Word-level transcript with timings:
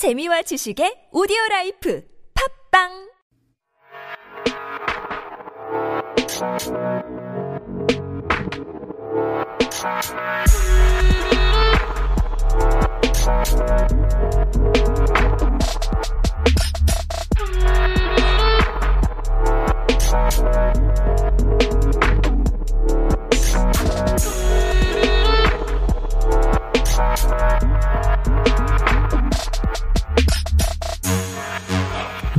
재미와 0.00 0.40
지식의 0.48 1.12
오디오 1.12 1.36
라이프 1.50 2.00
팝빵 2.32 3.10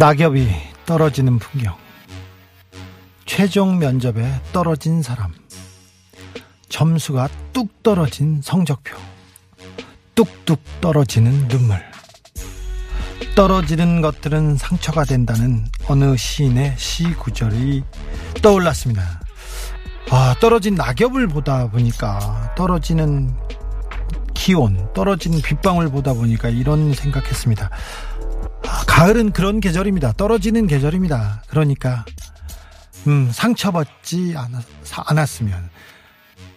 낙엽이 0.02 0.50
떨어지는 0.88 1.38
풍경. 1.38 1.76
최종 3.28 3.78
면접에 3.78 4.42
떨어진 4.52 5.04
사람. 5.04 5.32
점수가 6.70 7.30
뚝 7.54 7.84
떨어진 7.84 8.42
성적표. 8.42 8.98
뚝뚝 10.16 10.60
떨어지는 10.82 11.48
눈물. 11.50 11.80
떨어지는 13.36 14.02
것들은 14.02 14.58
상처가 14.58 15.04
된다는 15.04 15.68
어느 15.88 16.18
시인의 16.18 16.74
시 16.80 17.04
구절이 17.14 17.84
떠올랐습니다. 18.42 19.22
아, 20.10 20.36
떨어진 20.42 20.74
낙엽을 20.74 21.28
보다 21.28 21.70
보니까 21.70 22.56
떨어지는 22.58 23.38
기온, 24.34 24.92
떨어진 24.96 25.40
빗방울 25.40 25.92
보다 25.92 26.14
보니까 26.16 26.50
이런 26.50 26.92
생각했습니다. 26.92 27.70
아, 28.66 28.84
가을은 28.88 29.32
그런 29.32 29.60
계절입니다. 29.60 30.14
떨어지는 30.14 30.68
계절입니다. 30.68 31.44
그러니까 31.48 32.06
음, 33.08 33.30
상처받지 33.32 34.36
않았, 34.38 34.64
않았으면 35.08 35.70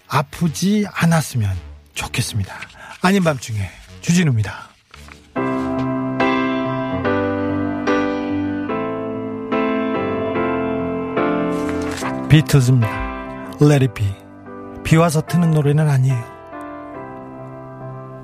아프지 0.09 0.87
않았으면 0.93 1.55
좋겠습니다. 1.95 2.55
아닌 3.03 3.25
밤중에 3.25 3.69
주진우입니다. 4.01 4.69
비틀즈입니다. 12.29 12.89
Let 13.63 13.85
it 13.85 13.95
be. 13.95 14.13
비 14.83 14.97
와서 14.97 15.21
트는 15.21 15.53
노래는 15.53 15.89
아니에요. 15.89 16.34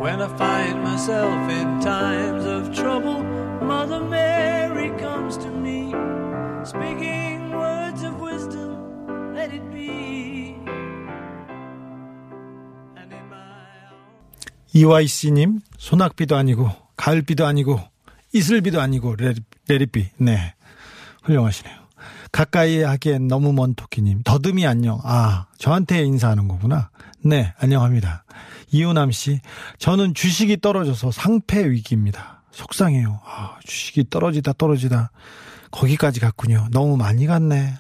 When 0.01 0.23
I 0.23 0.29
find 0.39 0.83
myself 0.83 1.51
in 1.51 1.79
times 1.81 2.47
of 2.47 2.73
trouble, 2.75 3.23
Mother 3.61 4.01
Mary 4.01 4.89
comes 4.99 5.37
to 5.37 5.51
me, 5.51 5.93
speaking 6.65 7.53
words 7.53 8.03
of 8.03 8.19
wisdom, 8.19 9.35
let 9.37 9.53
it 9.55 9.71
be. 9.71 10.57
이와이씨님, 14.73 15.61
소낙비도 15.77 16.35
아니고, 16.35 16.71
가을비도 16.97 17.45
아니고, 17.45 17.79
이슬비도 18.33 18.81
아니고, 18.81 19.17
레리, 19.17 19.43
레리비. 19.69 20.13
네. 20.17 20.55
훌륭하시네요. 21.25 21.77
가까이 22.33 22.83
하기엔 22.83 23.29
너무 23.29 23.53
먼 23.53 23.75
토끼님. 23.75 24.23
더듬이 24.23 24.67
안녕. 24.67 24.99
아, 25.03 25.47
저한테 25.59 26.05
인사하는 26.05 26.49
거구나. 26.49 26.89
네, 27.23 27.53
안녕합니다. 27.59 28.25
이호남 28.71 29.11
씨, 29.11 29.41
저는 29.79 30.15
주식이 30.15 30.61
떨어져서 30.61 31.11
상패 31.11 31.71
위기입니다. 31.71 32.43
속상해요. 32.53 33.21
아, 33.25 33.57
주식이 33.65 34.11
떨어지다 34.11 34.53
떨어지다. 34.55 35.11
거기까지 35.71 36.21
갔군요. 36.21 36.69
너무 36.71 36.97
많이 36.97 37.27
갔네. 37.27 37.75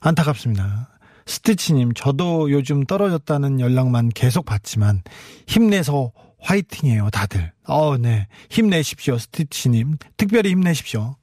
안타깝습니다. 0.00 0.88
스티치님, 1.26 1.92
저도 1.94 2.50
요즘 2.50 2.84
떨어졌다는 2.84 3.60
연락만 3.60 4.08
계속 4.10 4.44
받지만 4.46 5.02
힘내서 5.46 6.12
화이팅해요, 6.40 7.10
다들. 7.10 7.52
어, 7.66 7.96
네. 7.98 8.28
힘내십시오, 8.50 9.18
스티치님. 9.18 9.98
특별히 10.16 10.50
힘내십시오. 10.50 11.16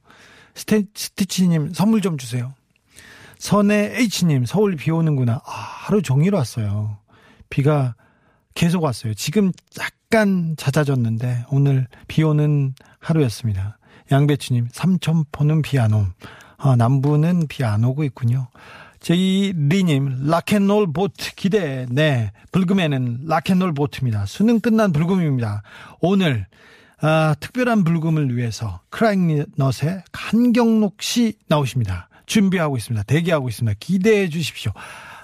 스티, 0.54 0.86
스티치님, 0.94 1.74
선물 1.74 2.00
좀 2.00 2.18
주세요. 2.18 2.54
선의 3.38 3.94
H님, 3.96 4.46
서울 4.46 4.76
비 4.76 4.90
오는구나. 4.90 5.40
아, 5.44 5.50
하루 5.50 6.02
종일 6.02 6.34
왔어요. 6.34 6.98
비가 7.50 7.94
계속 8.56 8.82
왔어요. 8.82 9.14
지금 9.14 9.52
약간 9.78 10.56
잦아졌는데, 10.56 11.44
오늘 11.50 11.86
비 12.08 12.22
오는 12.24 12.74
하루였습니다. 12.98 13.78
양배추님, 14.10 14.68
삼천포는 14.72 15.62
비 15.62 15.78
안 15.78 15.92
옴. 15.92 16.12
아, 16.56 16.74
남부는 16.74 17.48
비 17.48 17.62
안 17.64 17.84
오고 17.84 18.02
있군요. 18.04 18.48
제이리님, 19.00 20.26
락앤롤 20.28 20.92
보트 20.92 21.34
기대. 21.36 21.86
네. 21.90 22.32
불금에는 22.50 23.26
락앤롤 23.26 23.74
보트입니다. 23.74 24.24
수능 24.26 24.58
끝난 24.58 24.90
불금입니다. 24.90 25.62
오늘, 26.00 26.46
아, 27.02 27.34
특별한 27.38 27.84
불금을 27.84 28.34
위해서 28.36 28.80
크라잉넛의 28.88 30.02
한경록 30.14 31.02
씨 31.02 31.34
나오십니다. 31.46 32.08
준비하고 32.24 32.78
있습니다. 32.78 33.04
대기하고 33.04 33.50
있습니다. 33.50 33.76
기대해 33.78 34.30
주십시오. 34.30 34.72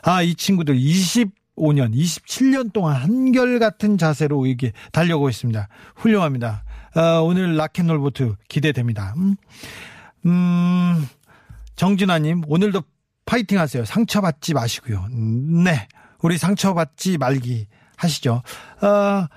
아, 0.02 0.20
이 0.22 0.34
친구들 0.34 0.76
25년, 1.56 1.94
27년 1.94 2.72
동안 2.72 2.96
한결같은 2.96 3.98
자세로 3.98 4.46
이게 4.46 4.72
달려오고 4.92 5.28
있습니다. 5.28 5.68
훌륭합니다. 5.96 6.64
아, 6.94 7.20
오늘 7.22 7.56
락앤롤 7.56 7.98
보트 7.98 8.36
기대됩니다. 8.48 9.14
음, 9.16 9.36
음 10.26 11.08
정진아님, 11.76 12.42
오늘도 12.46 12.82
파이팅 13.24 13.58
하세요. 13.58 13.84
상처받지 13.84 14.54
마시고요. 14.54 15.06
음, 15.12 15.64
네. 15.64 15.88
우리 16.22 16.38
상처받지 16.38 17.18
말기 17.18 17.66
하시죠. 17.96 18.42
아, 18.80 19.28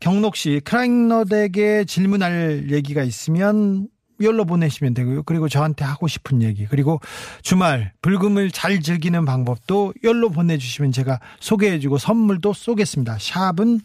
경록 0.00 0.36
씨, 0.36 0.60
크라잉넛에게 0.64 1.84
질문할 1.84 2.70
얘기가 2.70 3.02
있으면 3.02 3.88
열로 4.20 4.44
보내시면 4.44 4.94
되고요. 4.94 5.22
그리고 5.24 5.48
저한테 5.48 5.84
하고 5.84 6.08
싶은 6.08 6.42
얘기, 6.42 6.66
그리고 6.66 7.00
주말 7.42 7.92
불금을 8.02 8.50
잘 8.50 8.80
즐기는 8.80 9.24
방법도 9.24 9.94
열로 10.04 10.30
보내주시면 10.30 10.92
제가 10.92 11.20
소개해주고 11.40 11.98
선물도 11.98 12.52
쏘겠습니다. 12.52 13.18
샵은 13.18 13.80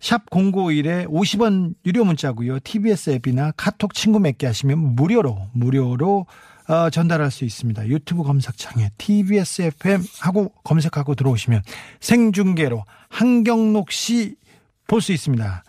샵 0.00 0.28
051에 0.30 1.06
50원 1.08 1.74
유료 1.84 2.04
문자고요. 2.04 2.60
TBS 2.60 3.10
앱이나 3.10 3.52
카톡 3.56 3.94
친구 3.94 4.20
맺게 4.20 4.46
하시면 4.46 4.78
무료로 4.96 5.48
무료로 5.52 6.26
어, 6.68 6.90
전달할 6.90 7.30
수 7.30 7.44
있습니다. 7.44 7.88
유튜브 7.88 8.22
검색창에 8.22 8.90
TBS 8.98 9.62
FM 9.62 10.04
하고 10.20 10.52
검색하고 10.64 11.14
들어오시면 11.14 11.62
생중계로 12.00 12.84
한경록 13.08 13.90
씨 13.90 14.36
볼 14.88 15.02
수 15.02 15.12
있습니다. 15.12 15.62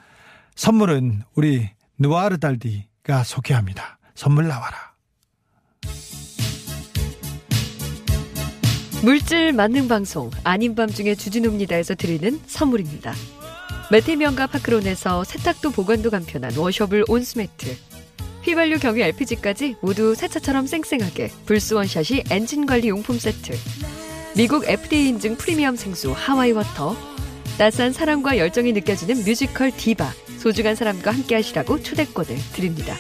선물은 0.56 1.24
우리 1.36 1.70
누아르 2.00 2.38
달디 2.40 2.88
가 3.10 3.24
소개합니다. 3.24 3.98
선물 4.14 4.48
나와라. 4.48 4.94
물질 9.02 9.52
만능 9.52 9.88
방송 9.88 10.30
아닌 10.44 10.76
밤중에 10.76 11.16
주진우입니다에서 11.16 11.96
드리는 11.96 12.40
선물입니다. 12.46 13.16
매트 13.90 14.14
명가 14.14 14.46
파크론에서 14.46 15.24
세탁도 15.24 15.72
보관도 15.72 16.12
간편한 16.12 16.56
washable 16.56 17.06
온수매트 17.08 17.76
휘발유 18.44 18.78
경유 18.78 19.02
LPG까지 19.02 19.78
모두 19.82 20.14
새 20.14 20.27
차처럼 20.27 20.68
쌩쌩하게 20.68 21.32
불스원샷 21.48 22.26
엔진 22.30 22.68
관리 22.68 22.90
용품 22.90 23.18
세트 23.18 23.54
미국 24.38 24.70
FDA 24.70 25.08
인증 25.08 25.36
프리미엄 25.36 25.76
생수 25.76 26.12
하와이 26.12 26.52
워터 26.52 26.96
따스한 27.58 27.92
사랑과 27.92 28.38
열정이 28.38 28.72
느껴지는 28.74 29.24
뮤지컬 29.24 29.72
디바 29.72 30.14
소중한 30.40 30.76
사람과 30.76 31.12
함께 31.12 31.36
하시라고 31.36 31.84
초대권을 31.84 32.36
드립니다. 32.54 32.96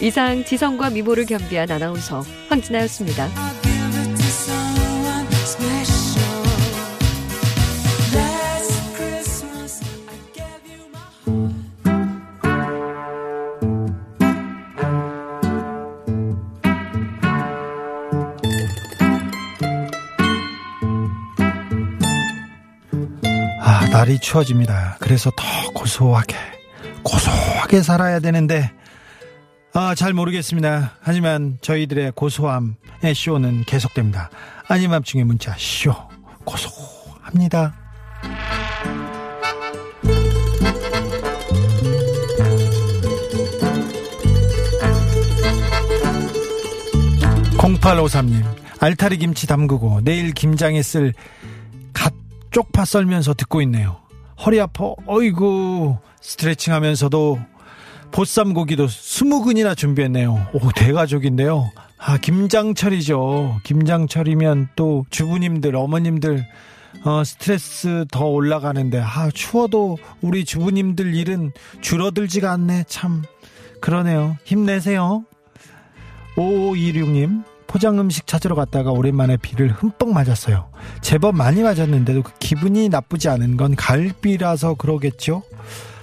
이상 0.00 0.44
지성과 0.44 0.90
미모를 0.90 1.24
겸비한 1.24 1.70
아나운서 1.70 2.24
황진아였습니다. 2.48 3.28
아, 23.60 23.88
날이 23.90 24.18
추워집니다. 24.18 24.98
그래서 25.00 25.30
더 25.30 25.70
고소하게, 25.72 26.36
고소하게 27.04 27.82
살아야 27.82 28.18
되는데 28.20 28.70
아, 29.72 29.94
잘 29.94 30.12
모르겠습니다. 30.12 30.92
하지만 31.00 31.58
저희들의 31.60 32.12
고소함의 32.14 33.14
쇼는 33.14 33.64
계속됩니다. 33.64 34.30
아님함중의 34.68 35.24
문자 35.24 35.54
쇼 35.58 35.92
고소합니다. 36.44 37.74
0853님 47.58 48.44
알타리 48.80 49.18
김치 49.18 49.46
담그고 49.46 50.00
내일 50.02 50.32
김장에 50.32 50.82
쓸 50.82 51.12
갓 51.92 52.12
쪽파 52.50 52.84
썰면서 52.84 53.34
듣고 53.34 53.62
있네요. 53.62 53.96
허리 54.38 54.60
아파, 54.60 54.94
어이구, 55.06 55.96
스트레칭 56.20 56.72
하면서도 56.72 57.38
보쌈 58.10 58.54
고기도 58.54 58.86
20근이나 58.86 59.76
준비했네요. 59.76 60.48
오, 60.52 60.72
대가족인데요. 60.74 61.70
아, 61.98 62.18
김장철이죠. 62.18 63.60
김장철이면 63.64 64.68
또 64.76 65.06
주부님들, 65.10 65.74
어머님들, 65.74 66.46
어, 67.04 67.24
스트레스 67.24 68.04
더 68.10 68.26
올라가는데, 68.26 69.00
아, 69.00 69.30
추워도 69.32 69.98
우리 70.20 70.44
주부님들 70.44 71.14
일은 71.14 71.52
줄어들지가 71.80 72.52
않네. 72.52 72.84
참, 72.86 73.22
그러네요. 73.80 74.36
힘내세요. 74.44 75.24
5526님, 76.36 77.44
포장 77.66 77.98
음식 77.98 78.26
찾으러 78.26 78.54
갔다가 78.54 78.90
오랜만에 78.90 79.36
비를 79.36 79.70
흠뻑 79.70 80.12
맞았어요. 80.12 80.68
제법 81.00 81.34
많이 81.34 81.62
맞았는데도 81.62 82.22
그 82.22 82.32
기분이 82.38 82.88
나쁘지 82.88 83.28
않은 83.28 83.56
건 83.56 83.74
가을비라서 83.74 84.74
그러겠죠? 84.74 85.42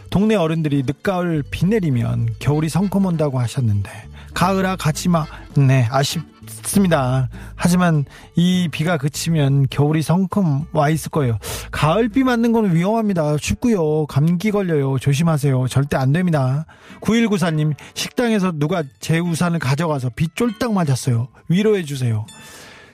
동네 0.10 0.36
어른들이 0.36 0.84
늦가을 0.86 1.44
비 1.50 1.66
내리면 1.66 2.28
겨울이 2.40 2.68
성큼 2.68 3.06
온다고 3.06 3.40
하셨는데, 3.40 3.90
가을아 4.34 4.76
가지 4.76 5.08
마. 5.08 5.26
네, 5.56 5.88
아쉽 5.90 6.22
습니다. 6.68 7.30
하지만 7.56 8.06
이 8.36 8.68
비가 8.72 8.98
그치면 8.98 9.68
겨울이 9.70 10.02
성큼 10.02 10.66
와 10.72 10.90
있을 10.90 11.10
거예요. 11.10 11.38
가을비 11.72 12.24
맞는 12.24 12.52
건 12.52 12.74
위험합니다. 12.74 13.38
춥고요. 13.38 14.06
감기 14.08 14.52
걸려요. 14.52 14.98
조심하세요. 15.00 15.68
절대 15.68 15.98
안 15.98 16.12
됩니다. 16.12 16.66
9194님, 17.02 17.74
식당에서 17.94 18.54
누가 18.56 18.84
제 19.00 19.20
우산을 19.20 19.60
가져가서 19.60 20.12
비 20.16 20.28
쫄딱 20.36 20.74
맞았어요. 20.74 21.28
위로해 21.48 21.84
주세요. 21.84 22.26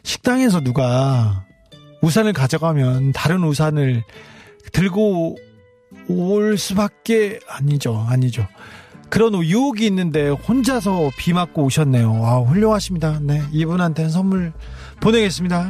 식당에서 0.04 0.62
누가 0.62 1.46
우산을 2.02 2.34
가져가면 2.34 3.12
다른 3.12 3.44
우산을 3.44 4.04
들고 4.72 5.38
올 6.10 6.58
수밖에 6.58 7.40
아니죠. 7.48 8.06
아니죠. 8.08 8.48
그런 9.10 9.34
유혹이 9.36 9.86
있는데 9.88 10.30
혼자서 10.30 11.12
비 11.18 11.34
맞고 11.34 11.64
오셨네요. 11.64 12.26
아, 12.26 12.40
훌륭하십니다. 12.40 13.20
네. 13.22 13.42
이분한테는 13.52 14.10
선물 14.12 14.54
보내겠습니다. 15.00 15.70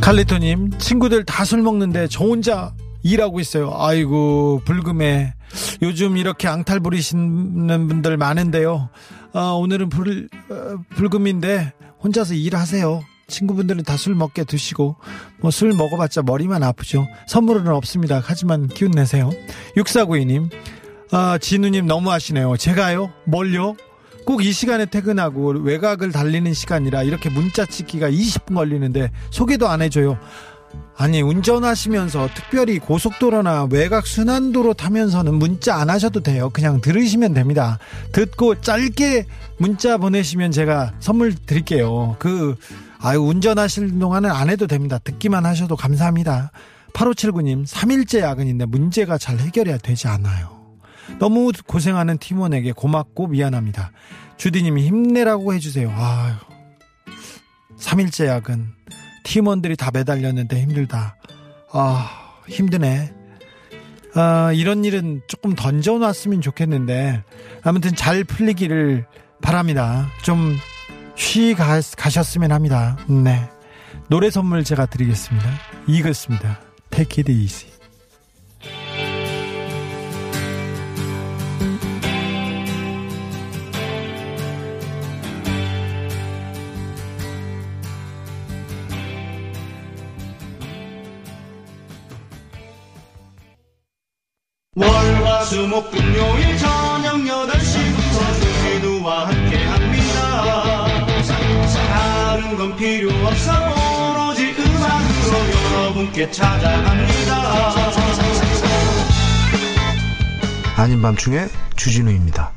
칼리토님, 0.00 0.70
친구들 0.78 1.24
다 1.24 1.44
술 1.44 1.62
먹는데 1.62 2.08
저 2.08 2.24
혼자 2.24 2.72
일하고 3.02 3.40
있어요. 3.40 3.72
아이고, 3.74 4.62
불금에. 4.64 5.34
요즘 5.82 6.16
이렇게 6.16 6.48
앙탈 6.48 6.80
부리시는 6.80 7.88
분들 7.88 8.16
많은데요. 8.16 8.88
아, 9.32 9.40
오늘은 9.52 9.88
불, 9.88 10.28
어, 10.50 10.76
불금인데 10.90 11.72
혼자서 12.04 12.34
일하세요. 12.34 13.02
친구분들은 13.26 13.84
다 13.84 13.96
술 13.96 14.14
먹게 14.14 14.44
드시고 14.44 14.96
뭐 15.40 15.50
술 15.50 15.72
먹어봤자 15.72 16.22
머리만 16.22 16.62
아프죠. 16.62 17.08
선물은 17.26 17.66
없습니다. 17.68 18.20
하지만 18.22 18.68
기운 18.68 18.90
내세요. 18.90 19.30
6492님, 19.76 20.50
아, 21.10 21.38
진우님 21.38 21.86
너무하시네요. 21.86 22.56
제가요? 22.58 23.10
뭘요? 23.24 23.76
꼭 24.26 24.40
이 24.42 24.52
시간에 24.52 24.86
퇴근하고 24.86 25.52
외곽을 25.60 26.10
달리는 26.12 26.52
시간이라 26.54 27.02
이렇게 27.02 27.28
문자 27.28 27.66
찍기가 27.66 28.08
20분 28.10 28.54
걸리는데 28.54 29.10
소개도 29.30 29.68
안 29.68 29.82
해줘요. 29.82 30.18
아니 30.96 31.20
운전하시면서 31.22 32.30
특별히 32.34 32.78
고속도로나 32.78 33.68
외곽 33.70 34.06
순환도로 34.06 34.74
타면서는 34.74 35.34
문자 35.34 35.76
안 35.76 35.90
하셔도 35.90 36.20
돼요. 36.20 36.50
그냥 36.50 36.80
들으시면 36.80 37.34
됩니다. 37.34 37.78
듣고 38.12 38.60
짧게 38.60 39.26
문자 39.58 39.96
보내시면 39.96 40.52
제가 40.52 40.94
선물 41.00 41.34
드릴게요. 41.34 42.16
그 42.18 42.56
아유 42.98 43.20
운전하실 43.20 43.98
동안은 43.98 44.30
안 44.30 44.50
해도 44.50 44.66
됩니다. 44.66 44.98
듣기만 44.98 45.44
하셔도 45.44 45.76
감사합니다. 45.76 46.52
8579님 46.92 47.66
3일째 47.66 48.20
야근인데 48.20 48.66
문제가 48.66 49.18
잘 49.18 49.38
해결이 49.38 49.76
되지 49.82 50.08
않아요. 50.08 50.54
너무 51.18 51.52
고생하는 51.66 52.18
팀원에게 52.18 52.72
고맙고 52.72 53.26
미안합니다. 53.26 53.90
주디님이 54.36 54.86
힘내라고 54.86 55.54
해주세요. 55.54 55.90
아유 55.90 56.34
3일째 57.78 58.26
야근 58.26 58.72
팀원들이 59.24 59.76
다 59.76 59.90
매달렸는데 59.92 60.60
힘들다. 60.60 61.16
아, 61.72 62.38
힘드네. 62.46 63.12
아, 64.14 64.52
이런 64.52 64.84
일은 64.84 65.22
조금 65.26 65.56
던져놨으면 65.56 66.40
좋겠는데, 66.40 67.24
아무튼 67.62 67.96
잘 67.96 68.22
풀리기를 68.22 69.06
바랍니다. 69.42 70.08
좀 70.22 70.56
쉬 71.16 71.54
가셨으면 71.54 72.52
합니다. 72.52 72.96
네. 73.08 73.48
노래 74.08 74.30
선물 74.30 74.64
제가 74.64 74.86
드리겠습니다. 74.86 75.48
이글스입니다. 75.86 76.60
Take 76.90 77.22
it 77.22 77.32
easy. 77.32 77.73
목 95.74 95.90
금요일 95.90 96.56
저녁 96.56 97.16
8시부터 97.16 98.40
주진우와 98.40 99.26
함께 99.26 99.56
합니다. 99.64 100.86
다른 101.88 102.56
건 102.56 102.76
필요 102.76 103.10
없어 103.26 103.52
오로지 104.12 104.54
음악으로 104.56 105.72
여러분께 105.72 106.30
찾아갑니다. 106.30 107.72
아닌 110.76 111.02
밤중에 111.02 111.48
주진우입니다. 111.74 112.52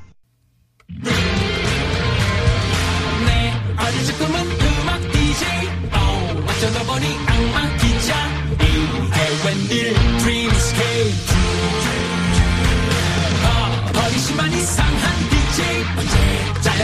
아주 3.77 4.05
조금은 4.05 4.39
음악 4.41 5.11
DJ 5.11 5.47
어, 5.91 6.43
어쩌다 6.45 6.83
보니 6.83 7.07
악마 7.25 7.77
기자. 7.77 8.13
이게 8.61 9.17
웬일 9.43 9.93
Dream 10.19 10.51
Escape 10.51 10.56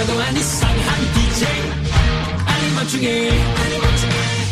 언제 0.03 0.05
짜여도 0.05 0.21
안 0.21 0.35
이상한 0.35 1.13
DJ. 1.13 1.47
아닌 2.45 2.75
밤중에 2.75 4.42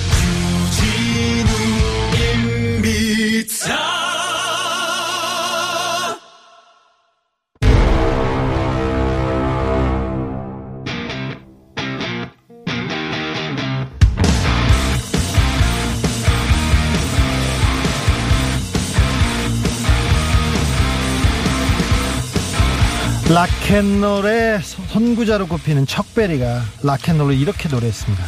락앤롤의 23.71 24.59
선구자로 24.63 25.47
꼽히는 25.47 25.87
척베리가 25.87 26.61
락앤롤을 26.83 27.37
이렇게 27.37 27.69
노래했습니다. 27.69 28.21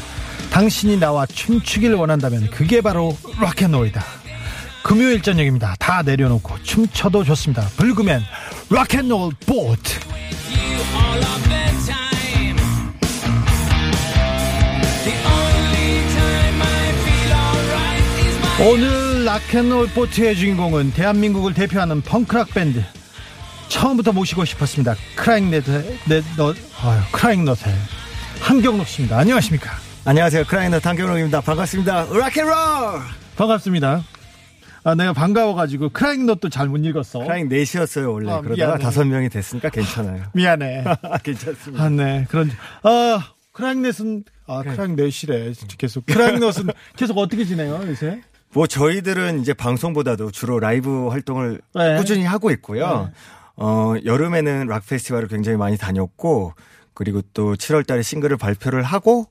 당신이 0.52 0.98
나와 1.00 1.26
춤추길 1.26 1.94
원한다면 1.96 2.50
그게 2.50 2.80
바로 2.80 3.18
락앤롤이다. 3.42 4.02
금요일 4.84 5.22
저녁입니다. 5.22 5.76
다 5.80 6.02
내려놓고 6.02 6.64
춤춰도 6.64 7.26
좋습니다. 7.26 7.68
불금엔 7.76 8.22
락앤롤 8.70 9.34
보트. 9.46 10.00
오늘 18.62 19.26
락앤롤 19.26 19.88
보트의 19.90 20.38
주인공은 20.38 20.94
대한민국을 20.94 21.54
대표하는 21.54 22.00
펑크락 22.00 22.54
밴드 22.54 22.82
처음부터 23.68 24.12
모시고 24.12 24.46
싶었습니다. 24.46 24.96
크라잉넷의 25.16 26.00
넷너 26.08 26.54
아유, 26.84 27.00
크라잉넛의 27.12 27.74
한경록 28.42 28.88
씨입니다. 28.88 29.18
안녕하십니까? 29.18 29.72
안녕하세요. 30.06 30.44
크라잉넛 30.46 30.88
한경록입니다. 30.88 31.42
반갑습니다. 31.42 32.08
Rock 32.12 32.26
and 32.26 32.36
roll! 32.36 32.54
반갑습니다. 33.38 34.04
아, 34.86 34.96
내가 34.96 35.14
반가워가지고 35.14 35.90
크라잉넛도 35.90 36.50
잘 36.50 36.68
못 36.68 36.78
읽었어. 36.86 37.20
크라잉 37.20 37.48
넷이었어요, 37.48 38.12
원래. 38.12 38.32
아, 38.32 38.42
그러다가. 38.42 38.78
다섯 38.78 39.06
명이 39.06 39.30
됐으니까 39.30 39.70
괜찮아요. 39.70 40.24
미안해. 40.36 40.84
괜찮습니다. 41.24 41.84
아, 41.86 41.90
네. 41.90 42.26
그런, 42.30 42.52
아, 42.84 43.32
크라잉넷은, 43.54 44.26
아, 44.46 44.62
크라잉넷이래. 44.62 45.54
계속. 45.78 46.06
크라잉넛은 46.06 46.68
계속 46.98 47.18
어떻게 47.18 47.46
지내요, 47.46 47.80
요새? 47.88 48.22
뭐 48.52 48.68
저희들은 48.68 49.40
이제 49.42 49.54
방송보다도 49.54 50.32
주로 50.32 50.60
라이브 50.60 51.08
활동을 51.08 51.62
네. 51.74 51.96
꾸준히 51.96 52.24
하고 52.26 52.52
있고요. 52.52 53.06
네. 53.10 53.14
어, 53.56 53.94
여름에는 54.04 54.68
락 54.68 54.86
페스티벌을 54.88 55.28
굉장히 55.28 55.58
많이 55.58 55.78
다녔고 55.78 56.54
그리고 56.94 57.22
또 57.34 57.54
7월 57.56 57.86
달에 57.86 58.02
싱글을 58.02 58.38
발표를 58.38 58.84
하고 58.84 59.28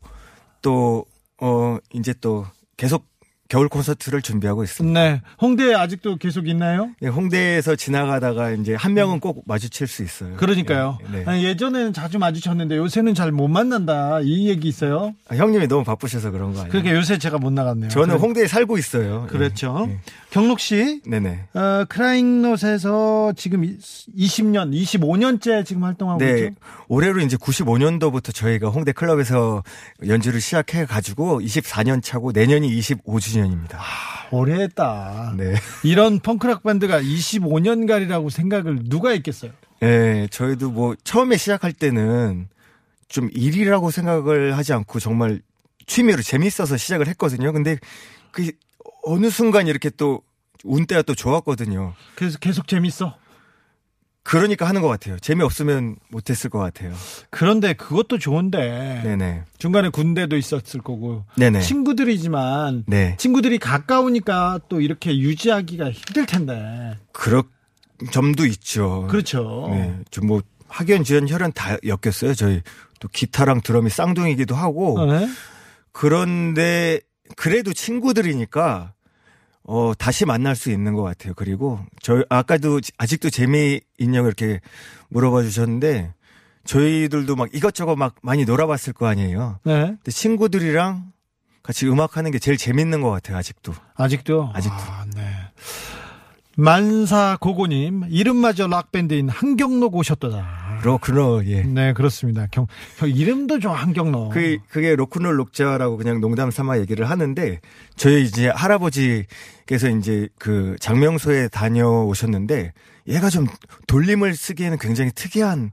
또 0.63 1.05
어, 1.41 1.79
이제 1.93 2.15
또 2.21 2.47
계속 2.77 3.11
겨울 3.49 3.69
콘서트를 3.69 4.23
준비하고 4.23 4.63
있습니다. 4.65 4.99
네. 4.99 5.21
홍대에 5.43 5.75
아직도 5.75 6.17
계속 6.17 6.49
있나요? 6.49 6.89
네, 7.01 7.09
홍대에서 7.09 7.77
지나가다가 7.77 8.51
이제 8.53 8.75
한 8.75 8.95
명은 8.95 9.21
꼭 9.21 9.43
마주칠 9.47 9.87
수 9.89 10.03
있어요. 10.03 10.37
그러니까요. 10.37 10.97
네, 11.11 11.19
네. 11.19 11.25
아니, 11.27 11.45
예전에는 11.45 11.93
자주 11.93 12.19
마주쳤는데 12.19 12.79
요새는 12.79 13.13
잘 13.15 13.31
못 13.31 13.49
만난다. 13.49 14.21
이 14.23 14.49
얘기 14.49 14.69
있어요. 14.69 15.15
아, 15.29 15.35
형님이 15.37 15.67
너무 15.69 15.85
바쁘셔서 15.85 16.31
그런 16.31 16.53
거 16.55 16.61
아니에요? 16.61 16.71
그러니까 16.71 16.95
요새 16.97 17.19
제가 17.19 17.37
못 17.37 17.53
나갔네요. 17.53 17.91
저는 17.91 18.15
그래- 18.15 18.21
홍대에 18.21 18.47
살고 18.47 18.79
있어요. 18.79 19.27
그렇죠. 19.29 19.85
예, 19.89 19.93
예. 19.93 19.99
경록 20.33 20.61
씨, 20.61 21.03
네네. 21.07 21.49
어, 21.53 21.85
크라잉넛에서 21.91 23.35
지금 23.37 23.61
20년, 23.61 24.73
25년째 24.73 25.63
지금 25.67 25.85
활동하고 25.85 26.25
네, 26.25 26.47
있죠. 26.47 26.55
올해로 26.89 27.21
이제 27.21 27.37
95년도부터 27.37 28.35
저희가 28.35 28.71
홍대 28.71 28.93
클럽에서 28.93 29.63
연주를 30.07 30.41
시작해 30.41 30.87
가지고 30.87 31.41
24년 31.41 32.03
차고 32.03 32.33
내년이 32.33 32.67
25주년입니다. 32.81 33.77
오래 34.31 34.63
했다. 34.63 35.35
네. 35.37 35.55
이런 35.85 36.19
펑크락 36.19 36.63
밴드가 36.63 37.03
25년간이라고 37.03 38.31
생각을 38.31 38.85
누가 38.85 39.11
했겠어요? 39.11 39.53
네, 39.81 40.29
저희도 40.29 40.71
뭐 40.71 40.95
처음에 41.05 41.37
시작할 41.37 41.75
때는 41.75 42.49
좀 43.07 43.29
일이라고 43.35 43.91
생각을 43.91 44.57
하지 44.57 44.73
않고 44.73 44.99
정말 44.99 45.43
취미로 45.87 46.23
재밌어서 46.23 46.79
시작을 46.79 47.07
했거든요. 47.09 47.53
근데 47.53 47.77
그 48.31 48.51
어느 49.05 49.31
순간 49.31 49.67
이렇게 49.67 49.91
또 49.91 50.23
운때가 50.65 51.03
또 51.03 51.15
좋았거든요. 51.15 51.95
그래서 52.15 52.39
계속 52.39 52.69
재밌어. 52.69 53.17
그러니까 54.25 54.69
하는 54.69 54.83
것 54.83 54.89
같아요. 54.89 55.19
재미없으면 55.19 55.97
못했을 56.09 56.49
것 56.49 56.61
같아요. 56.61 56.95
그런데 57.31 57.73
그것도 57.73 58.19
좋은데 58.19 59.01
네네. 59.03 59.43
중간에 59.59 59.89
군대도 59.89 60.37
있었을 60.37 60.81
거고 60.81 61.25
네네. 61.37 61.61
친구들이지만 61.61 62.85
네. 62.87 63.17
친구들이 63.19 63.59
가까우니까 63.59 64.61
또 64.69 64.81
이렇게 64.81 65.19
유지하기가 65.19 65.91
힘들 65.91 66.27
텐데. 66.27 66.97
그런 67.13 67.43
점도 68.13 68.47
있죠. 68.47 69.09
그렇죠. 69.11 69.69
네. 69.73 69.99
좀뭐 70.11 70.43
학연, 70.69 71.03
지연, 71.05 71.29
혈연 71.29 71.53
다 71.53 71.77
엮였어요. 71.85 72.35
저희 72.35 72.63
또 73.01 73.09
기타랑 73.09 73.61
드럼이 73.63 73.91
쌍둥이기도 73.91 74.55
하고. 74.55 75.01
어, 75.01 75.07
네? 75.07 75.29
그런데 75.91 77.01
그래도 77.37 77.73
친구들이니까 77.73 78.93
어 79.65 79.93
다시 79.97 80.25
만날 80.27 80.57
수 80.57 80.71
있는 80.71 80.95
것 80.95 81.03
같아요. 81.03 81.35
그리고 81.35 81.79
저 82.01 82.25
아까도 82.29 82.81
아직도 82.99 83.31
재미있냐고 83.31 84.27
이렇게 84.27 84.61
물어봐 85.09 85.43
주셨는데 85.43 86.15
저희들도 86.65 87.37
막 87.37 87.49
이것저것 87.55 87.97
막 87.97 88.15
많이 88.23 88.45
놀아봤을 88.45 88.93
거 88.93 89.07
아니에요. 89.07 89.61
네. 89.65 89.87
근데 89.87 90.11
친구들이랑 90.11 91.13
같이 91.63 91.87
음악하는 91.89 92.31
게 92.33 92.39
제일 92.39 92.57
재밌는 92.57 93.03
것 93.03 93.11
같아요. 93.11 93.37
아직도. 93.37 93.73
아직도. 93.95 94.51
아직도. 94.53 94.75
아, 94.77 95.05
네. 95.15 95.31
만사 96.57 97.39
고고님 97.41 98.05
이름마저 98.11 98.67
락 98.67 98.93
밴드인 98.93 99.29
한경록 99.29 99.95
오셨더라. 99.95 100.62
그렇구나. 100.83 101.45
예. 101.47 101.63
네 101.63 101.93
그렇습니다. 101.93 102.47
경, 102.51 102.67
경 102.99 103.09
이름도 103.09 103.61
좀 103.61 103.73
한경록. 103.73 104.33
그 104.33 104.59
그게 104.69 104.95
로큰롤 104.97 105.37
녹자라고 105.37 105.97
그냥 105.97 106.21
농담 106.21 106.51
삼아 106.51 106.79
얘기를 106.81 107.09
하는데 107.09 107.61
저희 107.97 108.23
이제 108.25 108.49
할아버지께서 108.49 109.89
이제 109.99 110.29
그 110.39 110.77
장명소에 110.81 111.49
다녀오셨는데 111.49 112.73
얘가 113.09 113.31
좀 113.31 113.47
돌림을 113.87 114.35
쓰기에는 114.35 114.79
굉장히 114.79 115.11
특이한 115.15 115.71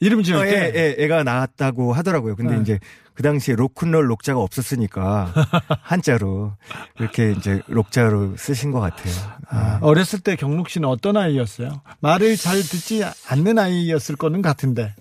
이름 0.00 0.22
지을 0.22 0.36
어, 0.36 0.42
때. 0.44 0.72
예, 0.74 0.78
예, 0.98 1.04
애가 1.04 1.24
나왔다고 1.24 1.92
하더라고요. 1.92 2.36
근데 2.36 2.56
네. 2.56 2.62
이제 2.62 2.78
그 3.18 3.22
당시에 3.24 3.56
로큰롤 3.56 4.06
녹자가 4.06 4.38
없었으니까 4.38 5.34
한자로 5.82 6.52
이렇게 7.00 7.32
이제 7.32 7.60
녹자로 7.66 8.36
쓰신 8.36 8.70
것 8.70 8.78
같아요. 8.78 9.12
아, 9.48 9.80
어렸을 9.82 10.20
때 10.20 10.36
경록 10.36 10.68
씨는 10.68 10.88
어떤 10.88 11.16
아이였어요? 11.16 11.82
말을 11.98 12.36
잘 12.36 12.62
듣지 12.62 13.02
않는 13.26 13.58
아이였을 13.58 14.14
거는 14.14 14.40
같은데. 14.40 14.94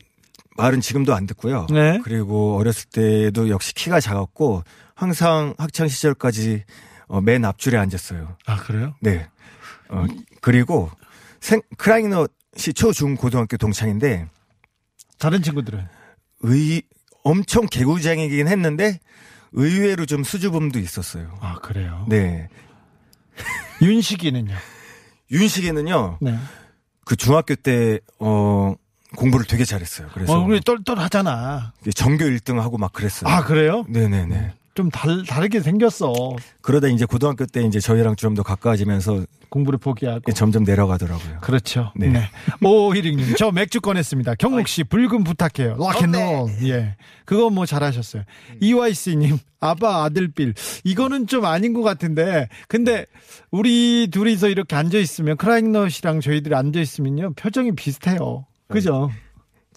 말은 0.57 0.81
지금도 0.81 1.13
안 1.13 1.27
듣고요. 1.27 1.67
네. 1.69 2.00
그리고 2.03 2.57
어렸을 2.57 2.89
때도 2.89 3.50
역시 3.50 3.75
키가 3.75 4.00
작았고 4.00 4.63
항상 4.95 5.53
학창 5.59 5.88
시절까지 5.88 6.63
어, 7.09 7.21
맨 7.21 7.45
앞줄에 7.45 7.77
앉았어요. 7.77 8.36
아 8.47 8.55
그래요? 8.55 8.95
네. 9.00 9.27
어, 9.89 10.05
그리고 10.41 10.89
생, 11.39 11.62
크라잉넛이 11.77 12.74
초, 12.74 12.91
중, 12.93 13.15
고등학교 13.15 13.57
동창인데 13.57 14.27
다른 15.19 15.43
친구들은 15.43 15.88
의 16.41 16.81
엄청 17.27 17.65
개구쟁이긴 17.67 18.48
했는데 18.48 19.00
의외로 19.51 20.05
좀 20.05 20.24
수줍음도 20.24 20.79
있었어요. 20.79 21.38
아 21.41 21.55
그래요. 21.62 22.05
네. 22.07 22.48
윤식이는요. 23.81 24.53
윤식이는요. 25.31 26.17
네. 26.22 26.38
그 27.05 27.15
중학교 27.15 27.55
때 27.55 28.00
어, 28.19 28.75
공부를 29.15 29.46
되게 29.46 29.65
잘했어요. 29.65 30.07
그래서 30.13 30.34
어, 30.34 30.43
우리 30.43 30.60
똘똘하잖아. 30.62 31.74
전교 31.96 32.25
1등 32.25 32.57
하고 32.60 32.77
막 32.77 32.93
그랬어요. 32.93 33.29
아 33.29 33.43
그래요? 33.43 33.86
네네네. 33.89 34.53
좀 34.75 34.89
달, 34.89 35.24
다르게 35.25 35.60
생겼어. 35.62 36.13
그러다 36.62 36.88
이제 36.88 37.05
고등학교 37.05 37.46
때 37.46 37.63
이제 37.63 37.79
저희랑 37.79 38.15
좀 38.15 38.36
더 38.36 38.43
가까워지면서 38.43 39.25
공부를 39.50 39.80
포기하고. 39.80 40.32
점점 40.34 40.63
내려가더라고요. 40.63 41.39
그렇죠. 41.42 41.92
네. 41.96 42.08
네. 42.08 42.30
오히링님, 42.62 43.36
저 43.38 43.51
맥주 43.51 43.82
꺼냈습니다. 43.82 44.36
경록 44.36 44.68
씨, 44.68 44.84
붉은 44.84 45.24
부탁해요. 45.24 45.77
락앤롤. 45.80 46.70
예. 46.70 46.96
그거 47.25 47.50
뭐 47.50 47.66
잘하셨어요. 47.66 48.24
이와이씨님, 48.62 49.38
아빠 49.60 50.04
아들빌. 50.04 50.54
이거는 50.84 51.27
좀 51.27 51.46
아닌 51.46 51.74
것 51.74 51.82
같은데. 51.82 52.48
근데 52.68 53.06
우리 53.51 54.08
둘이서 54.12 54.50
이렇게 54.50 54.75
앉아 54.75 54.98
있으면, 54.98 55.38
크라잉넛이랑 55.38 56.22
저희들이 56.22 56.56
앉아 56.56 56.80
있으면요. 56.80 57.34
표정이 57.34 57.74
비슷해요. 57.74 58.46
그죠? 58.68 59.10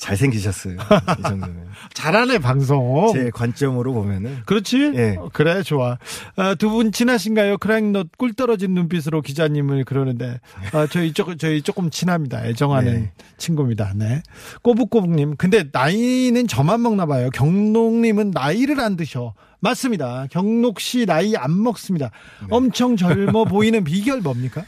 잘생기셨어요. 0.00 0.74
이 0.74 1.22
정도면. 1.22 1.68
잘하네, 1.92 2.38
방송. 2.38 3.12
제 3.12 3.30
관점으로 3.30 3.92
보면은. 3.92 4.42
그렇지? 4.46 4.92
예. 4.94 5.16
어, 5.18 5.28
그래, 5.32 5.62
좋아. 5.62 5.98
아, 6.36 6.54
두분 6.54 6.90
친하신가요? 6.90 7.58
크라잉넛 7.58 8.16
꿀 8.16 8.32
떨어진 8.32 8.72
눈빛으로 8.72 9.20
기자님을 9.20 9.84
그러는데, 9.84 10.40
아, 10.72 10.86
저희 10.86 11.12
조, 11.12 11.36
저희 11.36 11.60
조금 11.60 11.90
친합니다. 11.90 12.44
애정하는 12.46 12.92
네. 12.94 13.12
친구입니다. 13.36 13.92
네. 13.94 14.22
꼬북꼬북님. 14.62 15.36
근데 15.36 15.64
나이는 15.70 16.48
저만 16.48 16.80
먹나 16.80 17.04
봐요. 17.04 17.28
경록님은 17.34 18.30
나이를 18.30 18.80
안 18.80 18.96
드셔. 18.96 19.34
맞습니다. 19.60 20.26
경록 20.30 20.80
씨 20.80 21.04
나이 21.04 21.36
안 21.36 21.62
먹습니다. 21.62 22.10
네. 22.40 22.46
엄청 22.50 22.96
젊어 22.96 23.44
보이는 23.44 23.84
비결 23.84 24.22
뭡니까? 24.22 24.64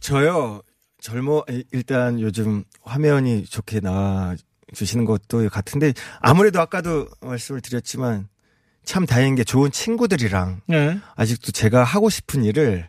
저요, 0.00 0.62
젊어, 1.02 1.44
일단 1.72 2.18
요즘 2.18 2.64
화면이 2.82 3.44
좋게 3.44 3.80
나와 3.80 4.34
주시는 4.74 5.04
것도 5.04 5.48
같은데, 5.50 5.92
아무래도 6.20 6.60
아까도 6.60 7.06
말씀을 7.20 7.60
드렸지만, 7.60 8.28
참 8.84 9.06
다행인 9.06 9.34
게 9.34 9.44
좋은 9.44 9.70
친구들이랑 9.70 10.62
네. 10.66 10.98
아직도 11.16 11.52
제가 11.52 11.84
하고 11.84 12.08
싶은 12.10 12.44
일을, 12.44 12.88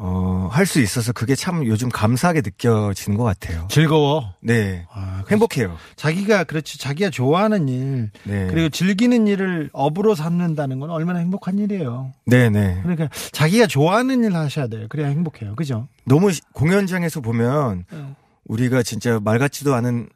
어, 0.00 0.48
할 0.52 0.64
수 0.64 0.80
있어서 0.80 1.12
그게 1.12 1.34
참 1.34 1.66
요즘 1.66 1.88
감사하게 1.88 2.42
느껴지는 2.42 3.18
것 3.18 3.24
같아요. 3.24 3.66
즐거워. 3.68 4.32
네. 4.40 4.86
아, 4.92 5.22
그- 5.26 5.32
행복해요. 5.32 5.76
자기가 5.96 6.44
그렇지 6.44 6.78
자기가 6.78 7.10
좋아하는 7.10 7.68
일 7.68 8.10
네. 8.22 8.46
그리고 8.48 8.68
즐기는 8.68 9.26
일을 9.26 9.70
업으로 9.72 10.14
삼는다는 10.14 10.78
건 10.78 10.90
얼마나 10.90 11.18
행복한 11.18 11.58
일이에요. 11.58 12.12
네네. 12.26 12.80
그러니까 12.82 13.08
자기가 13.32 13.66
좋아하는 13.66 14.22
일 14.22 14.36
하셔야 14.36 14.68
돼요. 14.68 14.86
그래야 14.88 15.08
행복해요. 15.08 15.56
그죠? 15.56 15.88
너무 16.04 16.30
시- 16.32 16.42
공연장에서 16.52 17.20
보면 17.20 17.84
네. 17.90 18.14
우리가 18.44 18.84
진짜 18.84 19.18
말 19.20 19.40
같지도 19.40 19.74
않은 19.74 20.08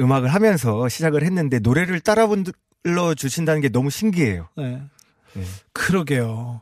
음악을 0.00 0.28
하면서 0.28 0.88
시작을 0.88 1.22
했는데 1.22 1.58
노래를 1.58 2.00
따라 2.00 2.26
불러 2.26 3.14
주신다는 3.14 3.60
게 3.60 3.68
너무 3.68 3.90
신기해요. 3.90 4.48
네. 4.56 4.82
네. 5.34 5.44
그러게요. 5.72 6.60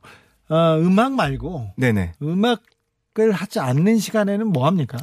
어, 0.50 0.78
음악 0.78 1.12
말고 1.12 1.72
네네. 1.76 2.14
음악을 2.22 3.32
하지 3.32 3.60
않는 3.60 3.98
시간에는 3.98 4.46
뭐 4.46 4.66
합니까? 4.66 4.98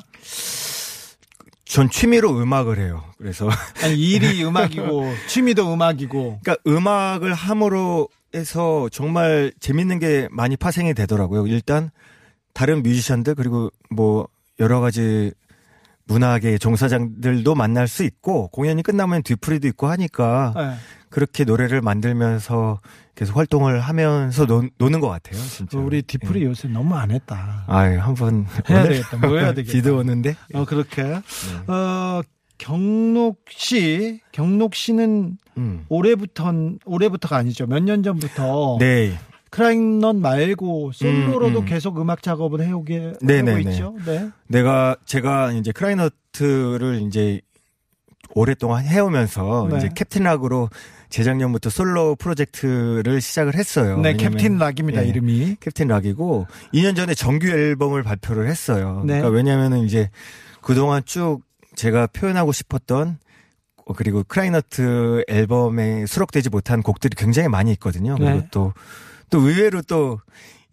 전 1.65 1.89
취미로 1.89 2.37
음악을 2.39 2.77
해요. 2.79 3.03
그래서 3.17 3.49
아니, 3.83 3.97
일이 3.97 4.43
음악이고 4.43 5.13
취미도 5.27 5.73
음악이고 5.73 6.39
그러니까 6.41 6.55
음악을 6.67 7.33
함으로 7.33 8.07
해서 8.33 8.89
정말 8.91 9.51
재밌는 9.59 9.99
게 9.99 10.27
많이 10.31 10.57
파생이 10.57 10.93
되더라고요. 10.93 11.47
일단 11.47 11.89
다른 12.53 12.83
뮤지션들 12.83 13.35
그리고 13.35 13.71
뭐 13.89 14.27
여러 14.59 14.79
가지 14.79 15.31
문화계 16.07 16.57
종사자들도 16.57 17.55
만날 17.55 17.87
수 17.87 18.03
있고 18.03 18.47
공연이 18.49 18.83
끝나면 18.83 19.23
뒤풀이도 19.23 19.67
있고 19.69 19.87
하니까 19.87 20.53
네. 20.55 20.73
그렇게 21.09 21.43
노래를 21.45 21.81
만들면서 21.81 22.79
계속 23.15 23.37
활동을 23.37 23.79
하면서 23.79 24.45
노, 24.45 24.63
노는 24.77 24.99
것 24.99 25.07
같아요. 25.09 25.41
진짜. 25.41 25.77
우리 25.79 26.01
뒤풀이 26.01 26.43
요새 26.43 26.67
너무 26.67 26.95
안 26.95 27.11
했다. 27.11 27.63
아, 27.67 27.77
한번 27.79 28.45
해야 28.69 28.83
되겠다. 28.83 29.17
뭐 29.17 29.37
해야 29.37 29.53
되겠다. 29.55 29.71
비도 29.71 29.97
오는데. 29.97 30.35
어, 30.53 30.65
그렇게. 30.65 31.03
네. 31.03 31.21
어, 31.71 32.21
경록 32.57 33.45
씨, 33.49 34.19
경록 34.31 34.75
씨는 34.75 35.37
음. 35.57 35.85
올해부터, 35.89 36.51
올해부터가 36.85 37.37
아니죠. 37.37 37.65
몇 37.67 37.79
년 37.83 38.03
전부터. 38.03 38.77
네. 38.79 39.17
크라잉넛 39.55 40.19
말고 40.19 40.91
솔로로도 40.93 41.59
음, 41.59 41.63
음. 41.63 41.65
계속 41.65 42.01
음악 42.01 42.21
작업을 42.21 42.61
해오고 42.61 43.13
네, 43.21 43.37
하고 43.37 43.51
네, 43.51 43.61
있죠. 43.61 43.95
네. 44.05 44.29
내가 44.47 44.97
제가 45.05 45.53
이제 45.53 45.71
크라잉넛을 45.71 47.01
이제 47.03 47.39
오랫동안 48.33 48.83
해오면서 48.83 49.69
네. 49.71 49.77
이제 49.77 49.89
캡틴 49.95 50.23
락으로 50.23 50.69
재작년부터 51.07 51.69
솔로 51.69 52.15
프로젝트를 52.15 53.21
시작을 53.21 53.55
했어요. 53.55 53.97
네, 54.01 54.17
캡틴 54.17 54.57
락입니다, 54.57 55.01
네, 55.01 55.07
이름이. 55.07 55.55
캡틴 55.61 55.87
락이고 55.87 56.47
2년 56.73 56.97
전에 56.97 57.13
정규 57.13 57.47
앨범을 57.47 58.03
발표를 58.03 58.49
했어요. 58.49 59.03
네. 59.05 59.19
그러니까 59.19 59.29
왜냐면은 59.29 59.85
이제 59.85 60.09
그동안 60.59 61.01
쭉 61.05 61.39
제가 61.75 62.07
표현하고 62.07 62.51
싶었던 62.51 63.19
어, 63.85 63.93
그리고 63.93 64.23
크라잉넛 64.27 65.23
앨범에 65.29 66.07
수록되지 66.07 66.49
못한 66.49 66.81
곡들이 66.81 67.15
굉장히 67.15 67.47
많이 67.47 67.71
있거든요. 67.73 68.15
그리고 68.15 68.31
네. 68.31 68.47
또, 68.51 68.73
또 69.29 69.39
의외로 69.39 69.81
또 69.81 70.19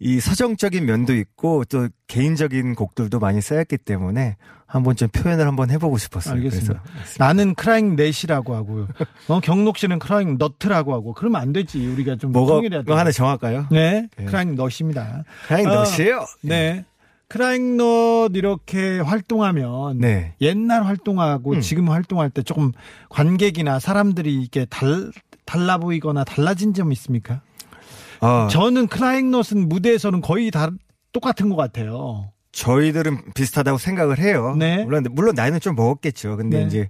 이 0.05 0.19
서정적인 0.19 0.85
면도 0.85 1.15
있고 1.15 1.63
또 1.63 1.87
개인적인 2.07 2.75
곡들도 2.75 3.19
많이 3.19 3.39
쌓였기 3.39 3.77
때문에 3.77 4.35
한번 4.65 4.97
좀 4.97 5.07
표현을 5.07 5.47
한번 5.47 5.69
해보고 5.71 5.97
싶었어요. 5.97 6.33
알겠습니다. 6.35 6.81
그래서 6.83 7.15
나는 7.19 7.55
크라잉 7.55 7.95
넷이라고 7.95 8.53
하고요. 8.53 8.87
어, 9.29 9.39
경록 9.39 9.77
씨는 9.77 9.99
크라잉 9.99 10.37
너트라고 10.37 10.93
하고. 10.93 11.13
그러면 11.13 11.41
안 11.41 11.53
되지. 11.53 11.87
우리가 11.87 12.17
좀 12.17 12.33
뭐가. 12.33 12.59
뭐 12.85 12.97
하나 12.97 13.11
정할까요? 13.11 13.67
네, 13.71 14.09
네. 14.17 14.25
크라잉 14.25 14.55
넛입니다. 14.55 15.23
크라잉 15.47 15.69
아, 15.69 15.75
넛이에요? 15.75 16.25
네. 16.41 16.83
크라잉 17.29 17.77
넛 17.77 18.31
이렇게 18.33 18.99
활동하면 18.99 19.99
네. 19.99 20.35
옛날 20.41 20.83
활동하고 20.85 21.53
음. 21.53 21.61
지금 21.61 21.89
활동할 21.89 22.29
때 22.29 22.43
조금 22.43 22.73
관객이나 23.07 23.79
사람들이 23.79 24.41
이게 24.41 24.65
달 24.65 25.11
달라 25.45 25.77
보이거나 25.77 26.25
달라진 26.25 26.73
점이 26.73 26.91
있습니까? 26.91 27.41
아, 28.23 28.47
저는 28.49 28.87
크라잉 28.87 29.31
넛은 29.31 29.67
무대에서는 29.67 30.21
거의 30.21 30.49
다 30.49 30.69
똑같은 31.11 31.49
것 31.49 31.55
같아요. 31.55 32.31
저희들은 32.53 33.33
비슷하다고 33.33 33.77
생각을 33.77 34.19
해요. 34.19 34.55
네. 34.57 34.83
물론 34.85 35.05
물론 35.11 35.35
나이는 35.35 35.59
좀 35.59 35.75
먹었겠죠. 35.75 36.37
근데 36.37 36.59
네. 36.59 36.65
이제 36.67 36.89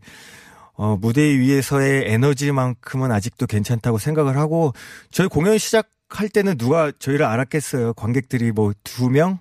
어 0.75 0.97
무대 0.99 1.21
위에서의 1.21 2.03
에너지만큼은 2.11 3.11
아직도 3.11 3.47
괜찮다고 3.47 3.97
생각을 3.97 4.37
하고 4.37 4.73
저희 5.11 5.27
공연 5.27 5.57
시작 5.57 5.89
할 6.09 6.29
때는 6.29 6.57
누가 6.57 6.91
저희를 6.99 7.25
알았겠어요. 7.25 7.93
관객들이 7.95 8.51
뭐 8.51 8.73
두 8.83 9.09
명, 9.09 9.39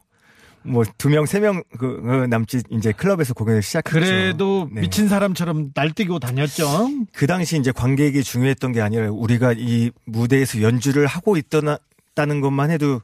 뭐 0.65 0.85
두 0.99 1.09
명, 1.09 1.27
세명 1.27 1.63
그, 1.79 2.01
그 2.01 2.27
남짓 2.29 2.67
이제 2.71 2.93
클럽에서 2.93 3.35
공연을 3.35 3.63
시작했죠. 3.63 3.99
그래도 3.99 4.69
네. 4.73 4.83
미친 4.83 5.09
사람처럼 5.09 5.71
날뛰고 5.75 6.19
다녔죠. 6.19 6.89
그 7.13 7.27
당시 7.27 7.59
이제 7.59 7.73
관객이 7.73 8.23
중요했던 8.23 8.73
게 8.73 8.81
아니라 8.81 9.11
우리가 9.11 9.55
이 9.57 9.91
무대에서 10.05 10.63
연주를 10.63 11.07
하고 11.07 11.37
있다는 11.37 12.41
것만 12.41 12.71
해도 12.71 13.01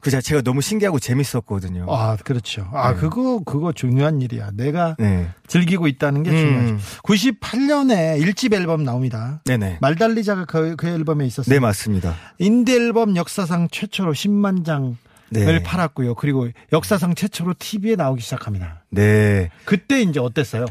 그 0.00 0.10
자체가 0.10 0.40
너무 0.40 0.62
신기하고 0.62 0.98
재밌었거든요. 0.98 1.86
아, 1.88 2.16
그렇죠. 2.24 2.66
아, 2.72 2.94
네. 2.94 3.00
그거 3.00 3.42
그거 3.44 3.72
중요한 3.72 4.22
일이야. 4.22 4.50
내가 4.54 4.96
네. 4.98 5.28
즐기고 5.46 5.88
있다는 5.88 6.22
게 6.22 6.30
중요하죠. 6.30 6.72
음. 6.72 6.80
98년에 7.02 8.20
1집 8.22 8.54
앨범 8.54 8.82
나옵니다. 8.82 9.42
네네. 9.44 9.78
말달리자가 9.80 10.46
그, 10.46 10.74
그 10.76 10.88
앨범에 10.88 11.26
있었어요. 11.26 11.54
네, 11.54 11.60
맞습니다. 11.60 12.14
인디 12.38 12.74
앨범 12.74 13.16
역사상 13.16 13.68
최초로 13.70 14.12
10만 14.12 14.64
장을 14.64 14.96
네. 15.30 15.62
팔았고요. 15.62 16.14
그리고 16.14 16.48
역사상 16.72 17.14
최초로 17.14 17.54
TV에 17.58 17.96
나오기 17.96 18.20
시작합니다. 18.20 18.84
네. 18.90 19.50
그때 19.64 20.02
이제 20.02 20.20
어땠어요? 20.20 20.66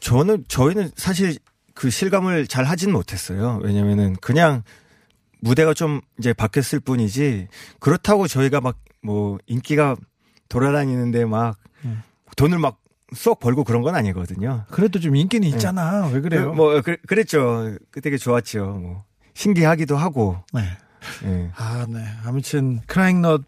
저는 0.00 0.44
저희는 0.48 0.90
사실 0.96 1.36
그 1.74 1.90
실감을 1.90 2.46
잘 2.46 2.64
하진 2.64 2.92
못했어요. 2.92 3.60
왜냐면은 3.62 4.16
그냥 4.20 4.62
무대가 5.40 5.72
좀 5.74 6.00
이제 6.18 6.32
바뀌었을 6.32 6.80
뿐이지 6.80 7.48
그렇다고 7.80 8.26
저희가 8.28 8.60
막 8.60 8.76
뭐 9.02 9.38
인기가 9.46 9.96
돌아다니는데 10.48 11.24
막 11.24 11.56
음. 11.84 12.02
돈을 12.36 12.58
막쏙 12.58 13.40
벌고 13.40 13.64
그런 13.64 13.82
건 13.82 13.94
아니거든요. 13.94 14.64
그래도 14.70 14.98
좀 15.00 15.16
인기는 15.16 15.46
있잖아. 15.48 16.06
왜 16.08 16.20
그래요? 16.20 16.50
그, 16.50 16.56
뭐 16.56 16.80
그, 16.82 16.96
그랬죠. 17.06 17.76
그 17.90 18.00
되게 18.00 18.16
좋았죠. 18.16 18.64
뭐 18.66 19.04
신기하기도 19.34 19.96
하고. 19.96 20.38
네. 20.52 20.62
예. 21.24 21.50
아, 21.56 21.86
네. 21.88 22.04
아무튼 22.24 22.80
크라잉넛 22.86 23.42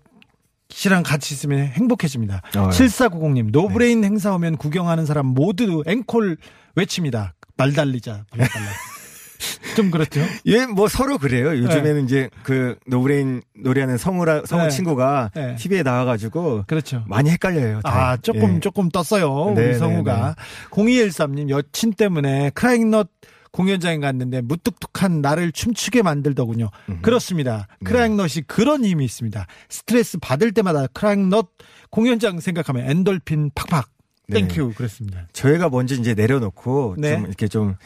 씨랑 0.72 1.02
같이 1.02 1.34
있으면 1.34 1.66
행복해집니다. 1.66 2.42
어, 2.56 2.70
네. 2.70 2.86
7490님, 2.86 3.50
노브레인 3.50 4.04
행사 4.04 4.34
오면 4.34 4.56
구경하는 4.56 5.06
사람 5.06 5.26
모두 5.26 5.82
앵콜 5.86 6.36
외칩니다. 6.74 7.34
말 7.56 7.72
달리자. 7.72 8.24
불러달라. 8.30 8.66
좀 9.76 9.90
그렇죠? 9.90 10.20
예, 10.46 10.66
뭐 10.66 10.86
서로 10.88 11.18
그래요. 11.18 11.48
요즘에는 11.48 12.04
이제 12.04 12.30
그 12.42 12.76
노브레인 12.86 13.42
노래하는 13.56 13.98
성우라 13.98 14.42
성우 14.46 14.64
네. 14.64 14.70
친구가 14.70 15.30
네. 15.34 15.56
TV에 15.56 15.82
나와가지고 15.82 16.64
그렇죠. 16.66 17.04
많이 17.08 17.30
헷갈려요. 17.30 17.80
다. 17.82 17.90
아, 18.10 18.16
조금, 18.16 18.56
예. 18.56 18.60
조금 18.60 18.88
떴어요. 18.88 19.52
네, 19.56 19.62
우리 19.62 19.72
네, 19.72 19.74
성우가. 19.74 20.36
0213님, 20.70 21.48
여친 21.48 21.94
때문에 21.94 22.50
크라잉넛 22.54 23.08
공연장에 23.52 23.98
갔는데 23.98 24.40
무뚝뚝한 24.40 25.20
나를 25.20 25.52
춤추게 25.52 26.02
만들더군요. 26.02 26.70
그렇습니다. 27.02 27.68
네. 27.80 27.90
크라잉넛이 27.90 28.44
그런 28.46 28.84
힘이 28.84 29.04
있습니다. 29.04 29.46
스트레스 29.68 30.18
받을 30.18 30.52
때마다 30.52 30.86
크라잉넛 30.88 31.48
공연장 31.90 32.40
생각하면 32.40 32.88
엔돌핀 32.90 33.50
팍팍. 33.54 33.88
네. 34.28 34.40
Thank 34.40 34.58
you. 34.58 34.72
그랬습니다. 34.74 35.28
저희가 35.32 35.68
먼저 35.68 35.94
이제 35.94 36.14
내려놓고 36.14 36.96
네. 36.98 37.14
좀 37.14 37.26
이렇게 37.26 37.48
좀 37.48 37.76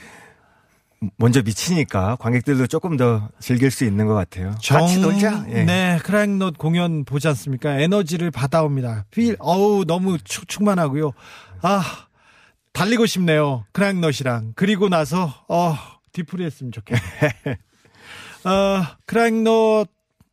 먼저 1.17 1.43
미치니까 1.43 2.17
관객들도 2.17 2.69
조금 2.69 2.97
더 2.97 3.29
즐길 3.39 3.71
수 3.71 3.85
있는 3.85 4.07
것 4.07 4.15
같아요. 4.15 4.55
같이 4.67 4.99
놀자. 4.99 5.47
예. 5.51 5.65
네, 5.65 5.99
크라잉넛 6.03 6.57
공연 6.59 7.05
보지 7.05 7.29
않습니까? 7.29 7.79
에너지를 7.81 8.31
받아옵니다. 8.31 9.05
Feel, 9.11 9.37
어우, 9.39 9.85
너무 9.85 10.19
축, 10.25 10.49
충만하고요. 10.49 11.13
아, 11.63 12.06
달리고 12.77 13.07
싶네요. 13.07 13.65
크라잉넛이랑. 13.73 14.53
그리고 14.55 14.91
나서, 14.91 15.33
어, 15.49 15.75
뒤풀이 16.13 16.45
했으면 16.45 16.73
좋겠네요. 16.73 17.57
어, 18.45 18.83
크라잉넛 19.07 19.89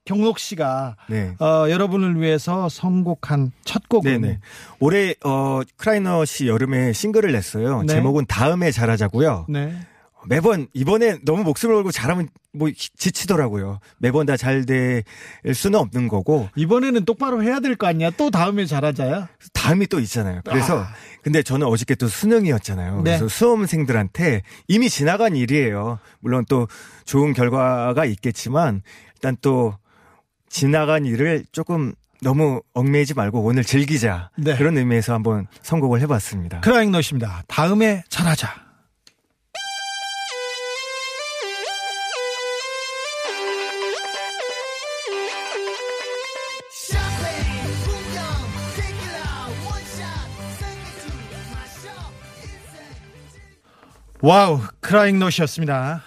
경록 0.06 0.39
씨가, 0.39 0.97
네. 1.08 1.36
어, 1.39 1.69
여러분을 1.69 2.19
위해서 2.19 2.67
선곡한 2.67 3.53
첫 3.63 3.88
곡은. 3.88 4.21
네네. 4.21 4.39
올해 4.79 5.15
어 5.23 5.62
크라이너시 5.77 6.47
여름에 6.47 6.91
싱글을 6.91 7.32
냈어요. 7.32 7.84
네. 7.84 7.93
제목은 7.93 8.25
다음에 8.27 8.71
잘하자고요. 8.71 9.45
네. 9.47 9.73
매번 10.28 10.68
이번에 10.74 11.18
너무 11.26 11.44
목숨을 11.44 11.76
걸고 11.76 11.92
잘하면 11.92 12.30
뭐 12.54 12.70
지치더라고요. 12.98 13.80
매번 13.98 14.26
다 14.26 14.36
잘 14.38 14.66
될 14.66 15.04
수는 15.54 15.80
없는 15.80 16.08
거고 16.08 16.50
이번에는 16.56 17.06
똑바로 17.06 17.44
해야 17.44 17.60
될 17.60 17.76
거 17.76 17.88
아니야? 17.88 18.12
또 18.12 18.30
다음에 18.30 18.66
잘하자야? 18.66 19.28
다음이 19.54 19.88
또 19.88 20.00
있잖아요. 20.00 20.42
그래서 20.46 20.82
아. 20.84 20.88
근데 21.24 21.42
저는 21.42 21.66
어저께 21.68 21.96
또 21.96 22.08
수능이었잖아요. 22.08 22.98
네. 22.98 23.18
그래서 23.18 23.28
수험생들한테 23.28 24.44
이미 24.68 24.90
지나간 24.90 25.36
일이에요. 25.36 26.00
물론 26.20 26.46
또 26.48 26.68
좋은 27.06 27.34
결과가 27.34 28.06
있겠지만 28.06 28.82
일단 29.16 29.36
또 29.42 29.76
지나간 30.50 31.06
일을 31.06 31.46
조금 31.52 31.94
너무 32.22 32.62
얽매이지 32.74 33.16
말고 33.16 33.42
오늘 33.42 33.64
즐기자 33.64 34.30
네. 34.38 34.56
그런 34.56 34.78
의미에서 34.78 35.14
한번 35.14 35.48
선곡을 35.64 36.00
해봤습니다. 36.02 36.62
크라잉넛입니다. 36.62 37.44
다음에 37.48 38.04
잘하자. 38.10 38.62
Wow, 54.24 54.62
크라잉 54.80 55.20
넛이었습니다. 55.20 56.02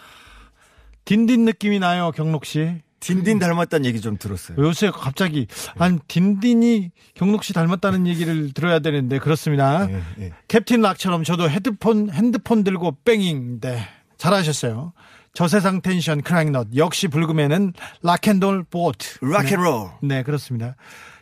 딘딘 1.05 1.45
느낌이 1.45 1.79
나요, 1.79 2.13
경록 2.17 2.47
씨. 2.47 2.81
딘딘 2.99 3.39
닮았다는 3.39 3.85
얘기 3.85 4.01
좀 4.01 4.17
들었어요. 4.17 4.57
요새 4.59 4.91
갑자기 4.91 5.47
한 5.77 6.01
딘딘이 6.09 6.93
경록 7.13 7.45
씨 7.45 7.53
닮았다는 7.53 8.07
얘기를 8.07 8.55
들어야 8.55 8.79
되는데 8.79 9.19
그렇습니다. 9.19 9.87
예, 9.91 10.03
예. 10.19 10.33
캡틴 10.49 10.81
락처럼 10.81 11.25
저도 11.25 11.51
헤드폰 11.51 12.09
핸드폰 12.11 12.65
들고 12.65 12.97
뺑잉. 13.05 13.61
네. 13.61 13.87
잘하셨어요. 14.17 14.95
저세상 15.35 15.83
텐션 15.83 16.23
크라잉넛 16.23 16.69
역시 16.75 17.09
불금에는 17.09 17.75
락앤롤 18.03 18.65
보트. 18.71 19.19
락앤롤. 19.21 19.91
네. 20.01 20.17
네, 20.17 20.23
그렇습니다. 20.23 20.75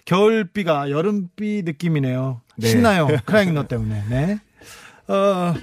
겨울비가 0.05 0.91
여름비 0.93 1.63
느낌이네요. 1.65 2.41
네. 2.57 2.69
신나요. 2.69 3.09
크라잉넛 3.27 3.67
때문에. 3.67 4.05
네. 4.09 4.39
어 5.09 5.55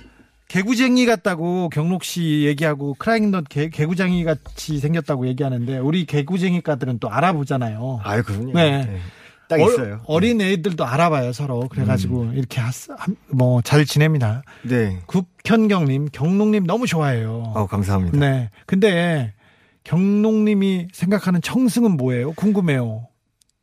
개구쟁이 0.52 1.06
같다고 1.06 1.70
경록 1.70 2.04
씨 2.04 2.44
얘기하고 2.46 2.96
크라잉넛 2.96 3.48
개, 3.48 3.70
개구쟁이 3.70 4.26
같이 4.26 4.80
생겼다고 4.80 5.26
얘기하는데 5.28 5.78
우리 5.78 6.06
개구쟁이과들은 6.06 7.00
또 7.00 7.10
알아보잖아요. 7.10 8.02
아유, 8.04 8.22
그럼요. 8.22 8.52
네. 8.52 9.00
딱 9.48 9.62
있어요. 9.62 10.02
어, 10.06 10.20
린 10.20 10.42
애들도 10.42 10.84
알아봐요 10.86 11.32
서로. 11.32 11.70
그래가지고 11.70 12.32
이렇게 12.34 12.62
뭐 13.30 13.62
잘 13.62 13.86
지냅니다. 13.86 14.44
네. 14.64 15.00
국현경님, 15.06 16.10
경록님 16.12 16.66
너무 16.66 16.86
좋아해요. 16.86 17.54
어, 17.56 17.66
감사합니다. 17.68 18.18
네. 18.18 18.50
근데 18.66 19.34
경록님이 19.86 20.90
생각하는 20.92 21.42
청승은 21.42 21.96
뭐예요? 21.96 22.34
궁금해요. 22.34 23.08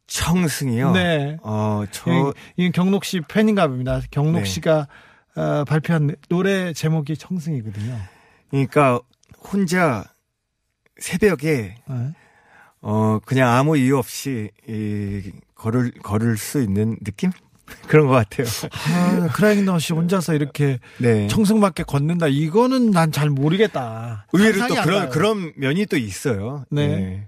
청승이요? 0.07 0.93
네. 0.93 1.37
어, 1.43 1.85
저, 1.91 2.33
이, 2.57 2.65
이 2.65 2.73
경록 2.73 3.05
씨 3.05 3.21
팬인가 3.29 3.67
봅니다. 3.69 4.01
경록 4.11 4.41
네. 4.41 4.45
씨가 4.47 4.89
어, 5.39 5.65
발표한 5.65 6.17
노래 6.29 6.73
제목이 6.73 7.17
청승이거든요. 7.17 7.97
그러니까 8.51 9.01
혼자 9.39 10.05
새벽에 10.99 11.77
네. 11.87 12.13
어 12.81 13.21
그냥 13.25 13.51
아무 13.51 13.77
이유 13.77 13.99
없이 13.99 14.51
이 14.69 15.31
걸을 15.55 15.93
걸을 16.03 16.37
수 16.37 16.61
있는 16.61 16.97
느낌 17.05 17.31
그런 17.87 18.07
것 18.09 18.15
같아요. 18.15 18.47
아, 18.73 19.29
크라잉넛 19.33 19.81
씨 19.81 19.93
혼자서 19.93 20.35
이렇게 20.35 20.79
네. 20.99 21.29
청승밖에 21.29 21.85
걷는다. 21.85 22.27
이거는 22.29 22.91
난 22.91 23.13
잘 23.13 23.31
모르겠다. 23.31 24.27
의외로 24.33 24.67
또안 24.67 24.85
그런 24.85 25.01
가요. 25.01 25.11
그런 25.11 25.53
면이 25.57 25.87
또 25.87 25.97
있어요. 25.97 26.65
네. 26.71 27.27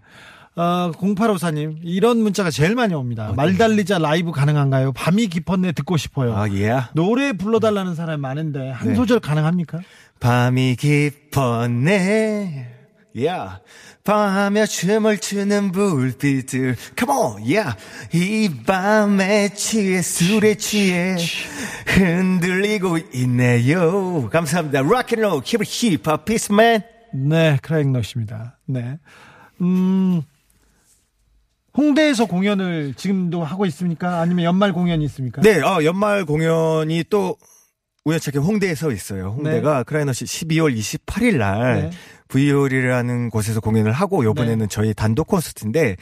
어, 0.57 0.91
0854님, 0.93 1.79
이런 1.83 2.19
문자가 2.19 2.51
제일 2.51 2.75
많이 2.75 2.95
옵니다. 2.95 3.33
말 3.37 3.57
달리자 3.57 3.99
라이브 3.99 4.33
가능한가요? 4.33 4.93
밤이 4.93 5.29
깊었네 5.29 5.73
듣고 5.73 5.97
싶어요. 5.97 6.37
아 6.37 6.49
예. 6.51 6.81
노래 6.95 7.33
불러달라는 7.33 7.95
사람이 7.95 8.21
많은데 8.21 8.71
한 8.71 8.89
네. 8.89 8.95
소절 8.95 9.21
가능합니까? 9.21 9.81
밤이 10.19 10.77
깊었네. 10.77 12.77
야, 13.25 13.61
밤에 14.05 14.67
춤을 14.67 15.19
추는 15.19 15.73
불빛들. 15.73 16.77
Come 16.97 17.19
on, 17.19 17.43
yeah. 17.43 17.77
이 18.13 18.49
밤에 18.65 19.53
취해 19.55 20.01
술에 20.01 20.55
취해 20.57 21.17
흔들리고 21.87 22.99
있네요. 23.15 24.29
감사합니다. 24.31 24.83
락앤롤, 24.83 25.41
힙 25.45 25.61
힙합 25.65 26.25
피스맨. 26.25 26.83
네, 27.15 27.59
크라잉넛입니다. 27.63 28.59
네. 28.67 28.99
음, 29.61 30.23
홍대에서 31.77 32.27
공연을 32.27 32.95
지금도 32.95 33.45
하고 33.45 33.67
있습니까? 33.67 34.21
아니면 34.21 34.45
연말 34.45 34.73
공연이 34.73 35.05
있습니까? 35.05 35.41
네, 35.43 35.61
어, 35.61 35.85
연말 35.85 36.25
공연이 36.25 37.05
또 37.09 37.37
우연찮게 38.05 38.39
홍대에서 38.39 38.91
있어요. 38.93 39.35
홍대가 39.37 39.79
네. 39.79 39.85
크라잉넛이 39.85 40.25
12월 40.25 40.77
28일 40.77 41.37
날 41.37 41.91
네. 41.91 41.91
V홀이라는 42.29 43.31
곳에서 43.31 43.61
공연을 43.61 43.93
하고 43.93 44.25
요번에는 44.25 44.69
저희 44.69 44.95
단독 44.95 45.27
콘서트인데 45.29 45.97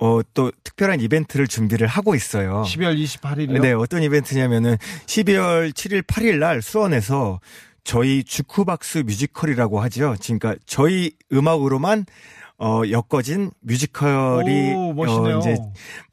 어, 0.00 0.20
또 0.34 0.52
특별한 0.62 1.00
이벤트를 1.00 1.46
준비를 1.46 1.86
하고 1.86 2.14
있어요. 2.14 2.62
12월 2.66 2.96
28일이요? 3.02 3.60
네, 3.60 3.72
어떤 3.72 4.02
이벤트냐면은 4.02 4.76
12월 5.06 5.72
7일, 5.72 6.02
8일 6.02 6.38
날 6.38 6.62
수원에서 6.62 7.40
저희 7.84 8.22
주크박스 8.22 8.98
뮤지컬이라고 8.98 9.80
하죠. 9.80 10.14
그러니까 10.22 10.54
저희 10.66 11.12
음악으로만 11.32 12.04
어 12.58 12.82
엮어진 12.90 13.50
뮤지컬이 13.60 14.74
오, 14.74 14.92
멋있네요. 14.92 15.36
어, 15.36 15.38
이제 15.38 15.56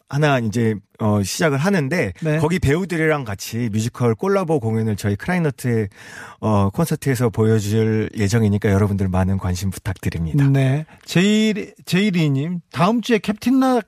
하나 0.07 0.39
이제 0.39 0.75
어 0.99 1.23
시작을 1.23 1.57
하는데 1.57 2.13
네. 2.21 2.37
거기 2.37 2.59
배우들이랑 2.59 3.25
같이 3.25 3.69
뮤지컬 3.71 4.13
콜라보 4.15 4.59
공연을 4.59 4.95
저희 4.95 5.15
크라잉넛의 5.15 5.89
어 6.41 6.69
콘서트에서 6.69 7.29
보여줄 7.29 8.09
예정이니까 8.15 8.71
여러분들 8.71 9.07
많은 9.09 9.37
관심 9.37 9.71
부탁드립니다. 9.71 10.47
네. 10.47 10.85
제일, 11.03 11.73
제일이님, 11.85 12.61
다음 12.71 13.01
주에 13.01 13.17
캡틴 13.17 13.59
락 13.59 13.85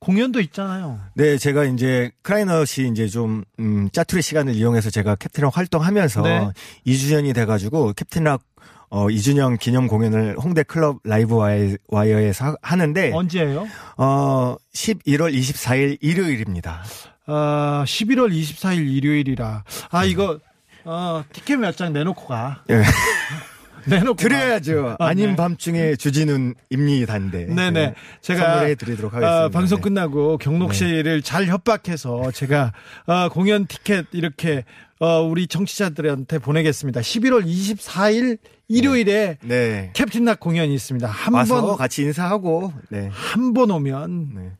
공연도 0.00 0.40
있잖아요. 0.40 1.00
네, 1.14 1.36
제가 1.38 1.64
이제 1.64 2.12
크라잉넛이 2.22 2.88
이제 2.92 3.08
좀 3.08 3.44
음, 3.58 3.88
짜투리 3.92 4.22
시간을 4.22 4.54
이용해서 4.54 4.90
제가 4.90 5.16
캡틴락 5.16 5.56
활동하면서 5.56 6.22
네. 6.22 6.48
2주년이 6.86 7.34
돼가지고 7.34 7.94
캡틴락 7.94 8.42
어 8.90 9.06
2주년 9.08 9.58
기념 9.58 9.86
공연을 9.86 10.36
홍대 10.38 10.62
클럽 10.62 11.00
라이브 11.04 11.36
와이- 11.36 11.76
와이어에서 11.88 12.44
하- 12.46 12.56
하는데 12.62 13.12
언제예요? 13.12 13.66
어 13.96 14.56
11월 14.74 15.34
24일 15.34 15.98
일요일입니다. 16.00 16.82
어, 17.26 17.82
11월 17.84 18.32
24일 18.32 18.88
일요일이라. 18.88 19.62
아, 19.90 20.04
이거, 20.06 20.38
어, 20.84 21.22
티켓 21.32 21.56
몇 21.56 21.76
장 21.76 21.92
내놓고 21.92 22.26
가. 22.26 22.62
예. 22.70 22.80
내놓고. 23.88 24.16
가. 24.16 24.22
드려야죠. 24.22 24.96
아, 24.98 25.06
아닌 25.06 25.30
네. 25.30 25.36
밤중에 25.36 25.96
주진훈 25.96 26.54
임리단데. 26.70 27.46
네네. 27.46 27.94
제가 28.20 28.50
선물해 28.50 28.74
드리도록 28.74 29.14
하겠습니다. 29.14 29.44
어, 29.44 29.48
방송 29.48 29.78
네. 29.78 29.82
끝나고 29.82 30.38
경록 30.38 30.74
씨를 30.74 31.22
잘 31.22 31.46
협박해서 31.46 32.30
제가 32.32 32.72
어, 33.06 33.28
공연 33.30 33.66
티켓 33.66 34.06
이렇게 34.12 34.64
어, 35.00 35.20
우리 35.22 35.46
청취자들한테 35.46 36.38
보내겠습니다. 36.38 37.00
11월 37.00 37.46
24일 37.46 38.38
일요일에 38.68 39.38
네. 39.42 39.90
캡틴 39.94 40.24
락 40.24 40.40
공연이 40.40 40.74
있습니다. 40.74 41.08
와서 41.32 41.56
한 41.56 41.64
번, 41.64 41.76
같이 41.76 42.02
인사하고 42.02 42.72
네. 42.90 43.08
한번 43.12 43.70
오면 43.70 44.30
네. 44.34 44.52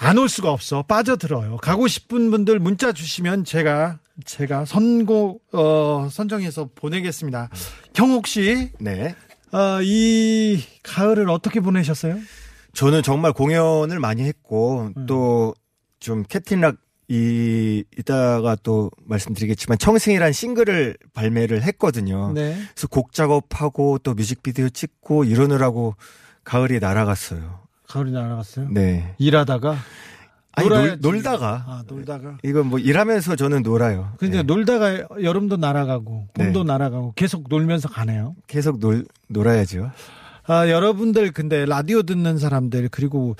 안올 0.00 0.28
수가 0.28 0.52
없어. 0.52 0.82
빠져들어요. 0.82 1.56
가고 1.56 1.88
싶은 1.88 2.30
분들 2.30 2.58
문자 2.58 2.92
주시면 2.92 3.44
제가, 3.44 3.98
제가 4.24 4.64
선고, 4.64 5.40
어, 5.52 6.08
선정해서 6.10 6.68
보내겠습니다. 6.74 7.50
경옥 7.92 8.26
씨, 8.26 8.70
네. 8.78 9.14
어, 9.52 9.80
이 9.82 10.62
가을을 10.82 11.30
어떻게 11.30 11.60
보내셨어요? 11.60 12.18
저는 12.74 13.02
정말 13.02 13.32
공연을 13.32 13.98
많이 13.98 14.22
했고 14.22 14.92
음. 14.96 15.06
또좀 15.06 16.24
캡틴락 16.28 16.76
이 17.10 17.84
이따가 17.96 18.54
또 18.62 18.90
말씀드리겠지만 19.06 19.78
청승이란 19.78 20.32
싱글을 20.32 20.98
발매를 21.14 21.62
했거든요. 21.62 22.32
네. 22.34 22.54
그래서 22.74 22.86
곡 22.86 23.12
작업하고 23.14 23.98
또 23.98 24.12
뮤직비디오 24.12 24.68
찍고 24.68 25.24
이러느라고 25.24 25.94
가을이 26.44 26.80
날아갔어요. 26.80 27.60
가을이 27.88 28.12
날아갔어요? 28.12 28.68
네. 28.70 29.14
일하다가? 29.16 29.78
아니 30.58 30.68
놀. 30.68 30.98
놀다가 31.00 31.64
아, 31.66 31.82
놀다가. 31.86 32.38
이건 32.42 32.66
뭐 32.66 32.78
일하면서 32.78 33.36
저는 33.36 33.62
놀아요. 33.62 34.12
근데 34.18 34.38
네. 34.38 34.42
놀다가 34.42 35.06
여름도 35.22 35.56
날아가고, 35.56 36.28
봄도 36.34 36.64
네. 36.64 36.72
날아가고, 36.72 37.12
계속 37.16 37.44
놀면서 37.48 37.88
가네요. 37.88 38.34
계속 38.46 38.78
놀 38.80 39.04
놀아야죠. 39.28 39.90
아, 40.46 40.68
여러분들 40.68 41.32
근데 41.32 41.64
라디오 41.66 42.02
듣는 42.02 42.38
사람들, 42.38 42.88
그리고 42.90 43.36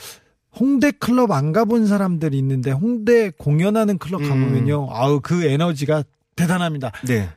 홍대 0.58 0.90
클럽 0.90 1.30
안 1.30 1.52
가본 1.52 1.86
사람들이 1.86 2.36
있는데, 2.38 2.70
홍대 2.70 3.30
공연하는 3.30 3.98
클럽 3.98 4.20
음. 4.22 4.28
가보면요. 4.28 4.88
아우, 4.90 5.20
그 5.20 5.44
에너지가 5.44 6.04
대단합니다. 6.36 6.92
네. 7.06 7.28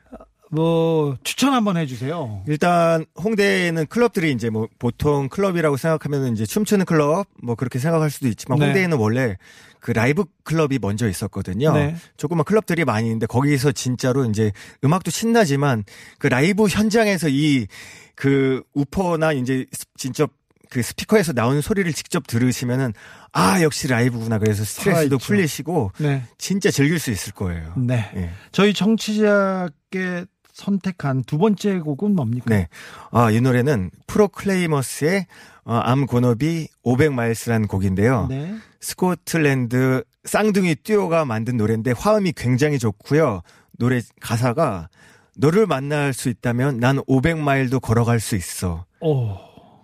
뭐, 0.53 1.15
추천 1.23 1.53
한번 1.53 1.77
해주세요. 1.77 2.43
일단 2.45 3.05
홍대에는 3.23 3.85
클럽들이 3.87 4.33
이제 4.33 4.49
뭐 4.49 4.67
보통 4.79 5.29
클럽이라고 5.29 5.77
생각하면 5.77 6.33
이제 6.33 6.45
춤추는 6.45 6.85
클럽 6.85 7.25
뭐 7.41 7.55
그렇게 7.55 7.79
생각할 7.79 8.09
수도 8.09 8.27
있지만 8.27 8.59
네. 8.59 8.65
홍대에는 8.65 8.97
원래 8.97 9.37
그 9.81 9.91
라이브 9.91 10.23
클럽이 10.43 10.77
먼저 10.79 11.09
있었거든요. 11.09 11.73
네. 11.73 11.95
조그만 12.15 12.45
클럽들이 12.45 12.85
많이 12.85 13.07
있는데 13.07 13.25
거기서 13.25 13.71
진짜로 13.73 14.23
이제 14.25 14.51
음악도 14.83 15.11
신나지만 15.11 15.83
그 16.19 16.27
라이브 16.27 16.67
현장에서 16.67 17.27
이 17.29 17.67
그 18.13 18.61
우퍼나 18.75 19.31
이제 19.33 19.65
스- 19.71 19.85
진짜 19.97 20.27
그 20.69 20.83
스피커에서 20.83 21.33
나오는 21.33 21.59
소리를 21.59 21.91
직접 21.93 22.27
들으시면은 22.27 22.93
아 23.31 23.63
역시 23.63 23.87
라이브구나 23.87 24.37
그래서 24.37 24.63
스트레스도. 24.63 25.17
풀리시고 25.17 25.91
네. 25.97 26.21
진짜 26.37 26.69
즐길 26.69 26.99
수 26.99 27.09
있을 27.09 27.33
거예요. 27.33 27.73
네. 27.77 28.11
예. 28.15 28.29
저희 28.51 28.75
청취자께 28.75 30.25
선택한 30.53 31.23
두 31.23 31.37
번째 31.39 31.79
곡은 31.79 32.15
뭡니까? 32.15 32.45
네. 32.49 32.67
아, 33.11 33.31
이 33.31 33.41
노래는 33.41 33.89
프로클레이머스의 34.05 35.25
어, 35.63 35.75
I'm 35.75 36.05
Gonna 36.05 36.50
Be 36.50 36.67
500 36.83 37.01
Miles라는 37.01 37.67
곡인데요. 37.67 38.27
네. 38.29 38.55
스코틀랜드 38.79 40.03
쌍둥이 40.23 40.75
듀오가 40.83 41.25
만든 41.25 41.57
노래인데 41.57 41.91
화음이 41.91 42.33
굉장히 42.35 42.79
좋고요. 42.79 43.41
노래 43.77 44.01
가사가 44.19 44.89
너를 45.37 45.65
만날 45.65 46.13
수 46.13 46.29
있다면 46.29 46.77
난 46.77 46.97
500마일도 46.97 47.81
걸어갈 47.81 48.19
수 48.19 48.35
있어. 48.35 48.85
오, 48.99 49.37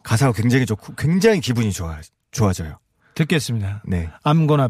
가사가 0.03 0.33
굉장히 0.33 0.65
좋고 0.65 0.93
굉장히 0.95 1.41
기분이 1.41 1.71
좋아 1.71 1.99
좋아져요. 2.31 2.79
듣겠습니다. 3.15 3.81
네. 3.85 4.09
암고나 4.23 4.67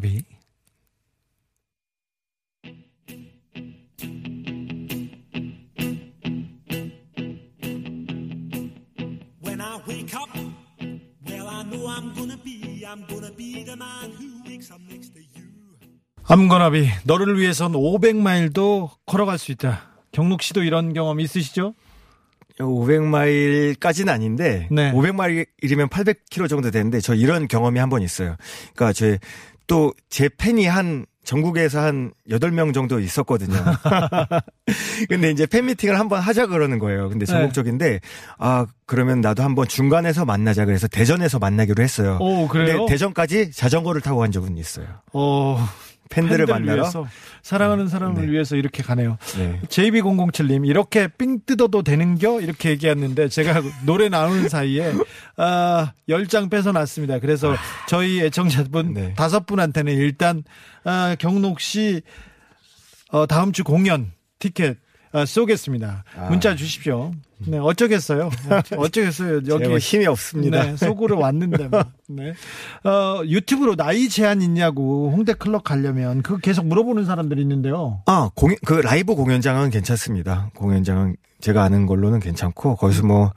암고나비. 16.24 16.88
너를 17.06 17.38
위해선 17.40 17.74
500마일도 17.74 18.90
걸어갈 19.06 19.38
수 19.38 19.52
있다. 19.52 19.82
경록 20.12 20.42
씨도 20.42 20.64
이런 20.64 20.94
경험 20.94 21.20
있으시죠? 21.20 21.74
500마일까지는 22.60 24.10
아닌데 24.10 24.68
네. 24.72 24.92
500마일이면 24.92 25.90
800km 25.90 26.50
정도 26.50 26.72
되는데 26.72 27.00
저 27.02 27.14
이런 27.14 27.48
경험이 27.48 27.80
한 27.80 27.90
번 27.90 28.02
있어요. 28.02 28.36
그러니까 28.74 28.94
제 28.94 29.20
또 29.68 29.94
제 30.10 30.30
팬이 30.30 30.66
한 30.66 31.06
전국에서 31.28 31.82
한 31.82 32.14
8명 32.30 32.74
정도 32.74 33.02
있었거든요. 33.02 33.58
근데 35.10 35.30
이제 35.30 35.46
팬 35.46 35.66
미팅을 35.66 36.00
한번 36.00 36.22
하자 36.22 36.48
그러는 36.48 36.80
거예요. 36.80 37.10
근데 37.10 37.26
전국적인데 37.26 38.00
아 38.38 38.66
그러면 38.86 39.20
나도 39.20 39.44
한번 39.44 39.68
중간에서 39.68 40.24
만나자 40.24 40.64
그래서 40.64 40.88
대전에서 40.88 41.38
만나기로 41.38 41.84
했어요. 41.84 42.18
오, 42.22 42.48
그래요? 42.48 42.78
근데 42.78 42.94
대전까지 42.94 43.52
자전거를 43.52 44.00
타고 44.00 44.20
간 44.20 44.32
적은 44.32 44.58
있어요. 44.58 44.86
어, 45.12 45.60
팬들을 46.10 46.46
팬들을 46.46 46.60
만나러 46.60 46.82
위해서, 46.84 47.08
사랑하는 47.42 47.88
사람을 47.88 48.26
네. 48.26 48.32
위해서 48.32 48.56
이렇게 48.56 48.84
가네요. 48.84 49.18
네. 49.38 49.60
JB007님, 49.68 50.68
이렇게 50.68 51.08
삥 51.08 51.40
뜯어도 51.46 51.84
되는겨? 51.84 52.42
이렇게 52.42 52.70
얘기했는데, 52.72 53.30
제가 53.30 53.62
노래 53.86 54.10
나오는 54.10 54.50
사이에, 54.50 54.94
아, 55.38 55.94
10장 56.10 56.50
뺏어놨습니다. 56.50 57.20
그래서 57.20 57.56
저희 57.88 58.22
애청자분 58.22 58.94
네. 58.94 59.14
다섯 59.16 59.46
분한테는 59.46 59.94
일단, 59.94 60.44
아, 60.84 61.16
경록 61.20 61.60
씨, 61.60 62.02
어, 63.12 63.26
다음 63.26 63.52
주 63.52 63.64
공연 63.64 64.12
티켓, 64.40 64.72
아, 64.72 64.87
쏘겠습니다. 65.26 66.04
문자 66.30 66.56
주십시오. 66.56 67.12
네, 67.40 67.58
어쩌겠어요. 67.58 68.30
어쩌겠어요. 68.76 69.42
제가 69.44 69.58
뭐 69.60 69.72
여기 69.74 69.78
힘이 69.78 70.08
없습니다. 70.08 70.64
네, 70.64 70.76
속으로 70.76 71.20
왔는데. 71.20 71.68
뭐. 71.68 71.84
네. 72.08 72.34
어, 72.84 73.22
유튜브로 73.26 73.76
나이 73.76 74.10
제한 74.10 74.42
있냐고 74.42 75.12
홍대 75.12 75.34
클럽 75.34 75.64
가려면 75.64 76.24
그거 76.24 76.38
계속 76.38 76.66
물어보는 76.66 77.06
사람들이 77.06 77.42
있는데요. 77.42 78.02
아, 78.06 78.30
공연, 78.36 78.58
그 78.66 78.74
라이브 78.74 79.16
공연장은 79.16 79.70
괜찮습니다. 79.70 80.50
공연장은 80.56 81.16
제가 81.40 81.64
아는 81.64 81.86
걸로는 81.86 82.20
괜찮고, 82.20 82.78
거기서 82.78 83.06
뭐, 83.06 83.32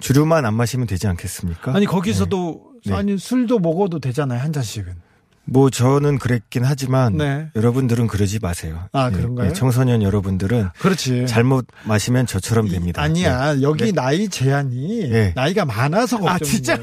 주류만 0.00 0.44
안 0.44 0.54
마시면 0.54 0.86
되지 0.86 1.06
않겠습니까? 1.06 1.74
아니 1.74 1.86
거기서도 1.86 2.70
네. 2.86 2.94
아니 2.94 3.18
술도 3.18 3.58
먹어도 3.58 4.00
되잖아요 4.00 4.40
한 4.40 4.52
잔씩은. 4.52 5.09
뭐, 5.52 5.68
저는 5.68 6.18
그랬긴 6.18 6.64
하지만, 6.64 7.16
네. 7.16 7.48
여러분들은 7.56 8.06
그러지 8.06 8.38
마세요. 8.40 8.84
아, 8.92 9.08
예, 9.12 9.16
그런가요? 9.16 9.48
예, 9.48 9.52
청소년 9.52 10.00
여러분들은 10.00 10.68
그렇지. 10.78 11.26
잘못 11.26 11.66
마시면 11.84 12.26
저처럼 12.26 12.68
됩니다. 12.68 13.02
아니야 13.02 13.60
여기 13.60 13.86
네. 13.86 13.92
나이 13.92 14.28
제한이 14.28 15.08
네. 15.10 15.32
나이가 15.34 15.64
많아서 15.64 16.18
걱정인 16.18 16.34
아, 16.34 16.38
진짜? 16.38 16.78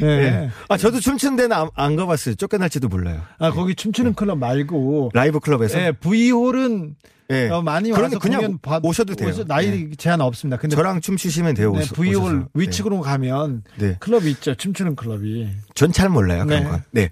네. 0.00 0.06
예. 0.24 0.50
아, 0.70 0.76
저도 0.78 0.98
춤추는 1.00 1.36
데는 1.36 1.54
안, 1.54 1.68
안 1.74 1.96
가봤어요. 1.96 2.36
쫓겨날지도 2.36 2.88
몰라요. 2.88 3.20
아 3.38 3.50
거기 3.50 3.74
춤추는 3.74 4.14
클럽 4.14 4.38
말고 4.38 5.10
라이브 5.12 5.38
클럽에서. 5.38 5.78
예, 5.78 5.92
V홀은 5.92 6.94
예. 7.30 7.50
어, 7.50 7.60
많이 7.60 7.90
와서 7.90 8.18
그냥 8.18 8.56
봐- 8.62 8.80
오셔도 8.82 9.14
돼요. 9.14 9.28
오셔- 9.28 9.44
나이 9.46 9.66
예. 9.90 9.96
제한 9.98 10.22
없습니다. 10.22 10.56
근데 10.56 10.74
저랑 10.74 11.02
춤추시면 11.02 11.54
돼요. 11.54 11.72
네, 11.72 11.82
V홀 11.92 12.16
오셔서. 12.16 12.48
위측으로 12.54 13.00
가면 13.02 13.64
네. 13.76 13.96
클럽이 14.00 14.30
있죠. 14.30 14.54
춤추는 14.54 14.96
클럽이. 14.96 15.48
전 15.74 15.92
잘 15.92 16.08
몰라요. 16.08 16.46
그런 16.46 16.62
네. 16.64 16.68
건. 16.70 16.82
네. 16.92 17.10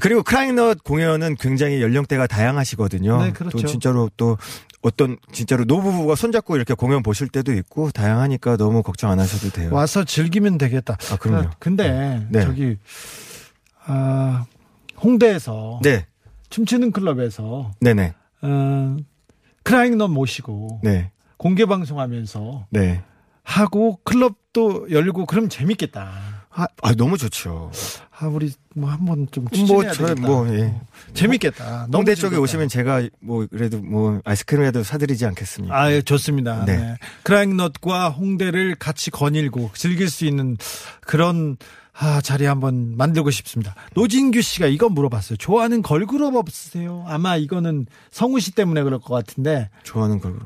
그리고 0.00 0.22
크라잉넛 0.22 0.84
공연은 0.84 1.36
굉장히 1.36 1.82
연령대가 1.82 2.26
다양하시거든요. 2.26 3.22
네, 3.24 3.32
그렇죠. 3.32 3.58
또 3.58 3.66
진짜로 3.66 4.10
또 4.16 4.36
어떤 4.82 5.16
진짜로 5.32 5.64
노부부가 5.64 6.14
손잡고 6.14 6.56
이렇게 6.56 6.74
공연 6.74 7.02
보실 7.02 7.28
때도 7.28 7.52
있고 7.54 7.90
다양하니까 7.90 8.56
너무 8.56 8.82
걱정 8.82 9.10
안 9.10 9.18
하셔도 9.18 9.50
돼요. 9.52 9.70
와서 9.72 10.04
즐기면 10.04 10.58
되겠다. 10.58 10.96
아, 11.10 11.16
그럼요. 11.16 11.48
아, 11.48 11.50
근데 11.58 12.26
네. 12.30 12.42
저기 12.42 12.76
아, 13.84 14.46
홍대에서 15.02 15.80
네. 15.82 16.06
춤추는 16.50 16.92
클럽에서 16.92 17.72
네네. 17.80 18.14
어, 18.42 18.96
크라잉넛 19.62 20.10
모시고 20.10 20.80
네. 20.82 21.10
공개 21.36 21.66
방송하면서 21.66 22.66
네. 22.70 23.02
하고 23.42 23.98
클럽도 24.04 24.90
열고 24.90 25.26
그럼 25.26 25.48
재밌겠다. 25.48 26.39
아, 26.52 26.66
아, 26.82 26.94
너무 26.94 27.16
좋죠. 27.16 27.70
아 28.18 28.26
우리 28.26 28.52
뭐 28.74 28.90
한번 28.90 29.28
좀 29.30 29.44
뭐, 29.44 29.50
추진해야 29.52 29.92
저, 29.92 30.06
되겠다. 30.08 30.26
뭐, 30.26 30.48
예. 30.52 30.80
재밌겠다. 31.14 31.86
너무 31.90 31.98
홍대 31.98 32.14
쪽에. 32.14 32.36
오시면 32.36 32.68
제가 32.68 33.08
뭐, 33.20 33.46
그래도 33.50 33.78
뭐, 33.78 34.20
아이스크림이라도 34.24 34.82
사드리지 34.82 35.26
않겠습니까? 35.26 35.80
아, 35.80 35.92
예, 35.92 36.02
좋습니다. 36.02 36.64
네. 36.64 36.76
네. 36.76 36.96
크라잉넛과 37.22 38.10
홍대를 38.10 38.74
같이 38.74 39.10
거닐고 39.10 39.70
즐길 39.74 40.10
수 40.10 40.26
있는 40.26 40.56
그런 41.02 41.56
아, 41.92 42.20
자리 42.20 42.46
한번 42.46 42.96
만들고 42.96 43.30
싶습니다. 43.30 43.74
노진규 43.94 44.42
씨가 44.42 44.66
이거 44.66 44.88
물어봤어요. 44.88 45.36
좋아하는 45.36 45.82
걸그룹 45.82 46.34
없으세요? 46.34 47.04
아마 47.06 47.36
이거는 47.36 47.86
성우 48.10 48.40
씨 48.40 48.52
때문에 48.52 48.82
그럴 48.82 48.98
것 48.98 49.14
같은데 49.14 49.70
좋아하는 49.84 50.18
걸. 50.18 50.38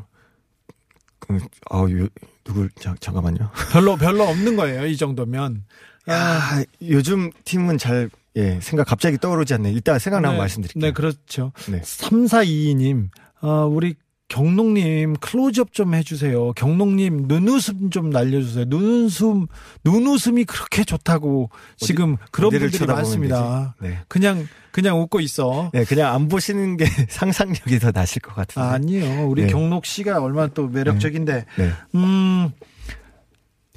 그, 1.19 1.39
아, 1.71 1.79
요, 1.79 2.09
누굴, 2.45 2.71
자, 2.79 2.95
잠깐만요. 3.01 3.51
별로 3.73 3.97
별로 3.97 4.25
없는 4.25 4.57
거예요. 4.57 4.87
이 4.87 4.97
정도면. 4.97 5.65
아, 6.07 6.65
요즘 6.83 7.31
팀은 7.45 7.79
잘, 7.79 8.11
예, 8.37 8.59
생각 8.61 8.87
갑자기 8.87 9.19
떠오르지 9.19 9.55
않네. 9.55 9.73
이따 9.73 9.99
생각나면 9.99 10.37
네, 10.37 10.39
말씀드릴게요. 10.39 10.83
네, 10.83 10.93
그렇죠. 10.93 11.53
네. 11.71 11.81
3422님, 11.81 13.09
어, 13.43 13.67
우리 13.67 13.95
경록님 14.29 15.17
클로즈업 15.21 15.73
좀 15.73 15.95
해주세요. 15.95 16.53
경록님 16.55 17.27
눈웃음 17.29 17.91
좀 17.91 18.11
날려주세요. 18.11 18.65
눈웃음, 18.69 19.47
눈웃음이 19.85 20.45
그렇게 20.45 20.83
좋다고 20.83 21.51
지금 21.77 22.17
그런 22.31 22.51
분들이 22.51 22.87
많습니다. 22.87 23.77
네. 23.81 24.01
그냥, 24.09 24.49
그냥 24.73 25.01
웃고 25.01 25.21
있어. 25.21 25.71
네, 25.73 25.85
그냥 25.85 26.13
안 26.15 26.29
보시는 26.29 26.79
게 26.79 26.87
상상력이 27.09 27.79
더 27.79 27.93
나실 27.93 28.23
것 28.23 28.35
같은데. 28.35 28.67
아 28.67 28.79
니요. 28.79 29.29
우리 29.29 29.43
네. 29.43 29.49
경록 29.49 29.85
씨가 29.85 30.21
얼마나 30.21 30.49
또 30.49 30.69
매력적인데. 30.69 31.45
네. 31.57 31.71
음, 31.95 32.51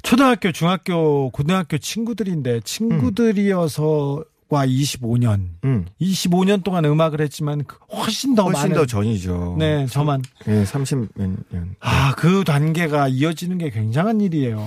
초등학교, 0.02 0.52
중학교, 0.52 1.30
고등학교 1.30 1.78
친구들인데 1.78 2.60
친구들이어서 2.60 4.24
와 4.50 4.64
25년. 4.64 5.50
음. 5.64 5.86
25년 6.00 6.64
동안 6.64 6.84
음악을 6.86 7.20
했지만 7.20 7.64
그 7.64 7.76
훨씬 7.94 8.34
더 8.34 8.44
훨씬 8.44 8.60
많은 8.70 8.74
더 8.76 8.86
전이죠. 8.86 9.56
네, 9.58 9.84
저만. 9.86 10.22
예, 10.46 10.64
30몇 10.64 11.08
년. 11.50 11.74
아, 11.80 12.14
그 12.16 12.44
단계가 12.44 13.08
이어지는 13.08 13.58
게 13.58 13.68
굉장한 13.70 14.22
일이에요. 14.22 14.66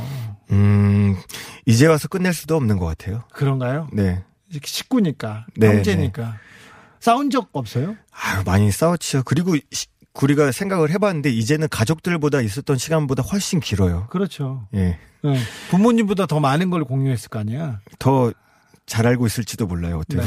음, 0.52 1.16
이제 1.66 1.88
와서 1.88 2.08
끝낼 2.08 2.34
수도 2.34 2.56
없는 2.58 2.78
것 2.78 2.86
같아요. 2.86 3.24
그런가요? 3.34 3.88
네. 3.92 4.24
식구니까, 4.64 5.48
네, 5.56 5.68
형제니까. 5.68 6.38
싸운 7.00 7.32
적 7.32 7.50
없어요? 7.54 7.96
아유, 8.12 8.44
많이 8.46 8.70
싸웠죠. 8.72 9.24
그리고 9.24 9.56
시- 9.72 9.88
우리가 10.22 10.52
생각을 10.52 10.90
해봤는데 10.92 11.30
이제는 11.32 11.68
가족들보다 11.70 12.42
있었던 12.42 12.78
시간보다 12.78 13.24
훨씬 13.24 13.60
길어요. 13.60 14.08
그렇죠. 14.10 14.68
예. 14.74 14.98
네. 15.24 15.38
부모님보다 15.70 16.26
더 16.26 16.40
많은 16.40 16.70
걸 16.70 16.84
공유했을 16.84 17.30
거 17.30 17.40
아니야. 17.40 17.80
더 18.00 18.32
잘 18.88 19.08
알고 19.08 19.26
있을지도 19.26 19.68
몰라요. 19.68 20.00
어떻게 20.00 20.18
네. 20.22 20.26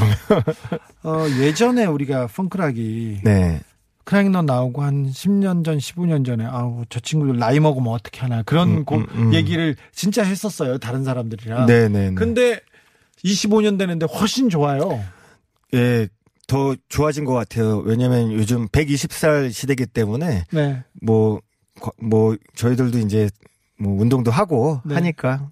어, 1.02 1.26
예전에 1.40 1.84
우리가 1.84 2.28
펑크락이 2.28 3.20
네. 3.22 3.60
크라잉넛 4.04 4.46
나오고 4.46 4.82
한 4.82 5.06
10년 5.10 5.64
전, 5.66 5.76
15년 5.76 6.24
전에 6.24 6.46
아우 6.46 6.84
저 6.88 6.98
친구들 7.00 7.38
나이 7.38 7.60
먹으면 7.60 7.92
어떻게 7.92 8.20
하나 8.20 8.42
그런 8.42 8.68
음, 8.70 8.84
고- 8.86 8.96
음, 8.96 9.06
음. 9.14 9.34
얘기를 9.34 9.76
진짜 9.92 10.22
했었어요. 10.22 10.78
다른 10.78 11.04
사람들이랑. 11.04 11.66
네네. 11.66 12.10
네. 12.10 12.14
근데 12.14 12.60
25년 13.22 13.76
되는데 13.78 14.06
훨씬 14.06 14.48
좋아요. 14.48 15.02
예, 15.74 16.08
더 16.46 16.74
좋아진 16.88 17.24
것 17.24 17.32
같아요. 17.32 17.78
왜냐면 17.78 18.32
요즘 18.32 18.68
120살 18.68 19.52
시대기 19.52 19.86
때문에 19.86 20.44
네. 20.52 20.82
뭐, 21.02 21.40
거- 21.80 21.92
뭐, 22.02 22.36
저희들도 22.54 22.98
이제 22.98 23.28
뭐 23.76 24.00
운동도 24.00 24.30
하고 24.30 24.80
네. 24.84 24.94
하니까 24.94 25.50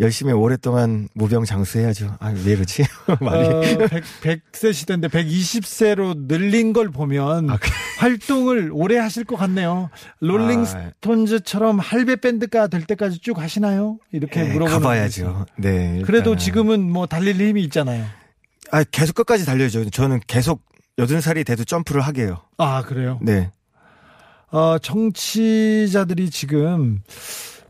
열심히 0.00 0.32
오랫동안 0.32 1.08
무병 1.14 1.44
장수해야죠. 1.44 2.16
아, 2.20 2.28
왜 2.44 2.54
그러지? 2.54 2.84
말이. 3.20 3.48
어, 3.48 3.60
100, 4.22 4.42
세 4.52 4.72
시대인데 4.72 5.08
120세로 5.08 6.14
늘린 6.26 6.72
걸 6.72 6.90
보면 6.90 7.50
아, 7.50 7.58
그- 7.58 7.68
활동을 7.98 8.70
오래 8.72 8.96
하실 8.96 9.24
것 9.24 9.36
같네요. 9.36 9.90
롤링스톤즈처럼 10.20 11.78
할배 11.80 12.16
밴드가 12.16 12.68
될 12.68 12.84
때까지 12.86 13.18
쭉 13.18 13.38
하시나요? 13.38 13.98
이렇게 14.12 14.40
예, 14.40 14.44
물어보는 14.52 14.80
가봐야죠. 14.80 15.46
네. 15.58 16.00
그래도 16.06 16.30
일단은. 16.30 16.38
지금은 16.38 16.90
뭐 16.90 17.06
달릴 17.06 17.36
힘이 17.40 17.62
있잖아요. 17.64 18.06
아, 18.70 18.84
계속 18.84 19.14
끝까지 19.14 19.44
달려야죠. 19.44 19.90
저는 19.90 20.20
계속 20.26 20.62
여든 20.98 21.20
살이 21.20 21.44
돼도 21.44 21.64
점프를 21.64 22.00
하게 22.00 22.22
해요. 22.22 22.42
아 22.58 22.82
그래요? 22.82 23.18
네. 23.22 23.50
어, 24.50 24.78
청취자들이 24.78 26.30
지금 26.30 27.02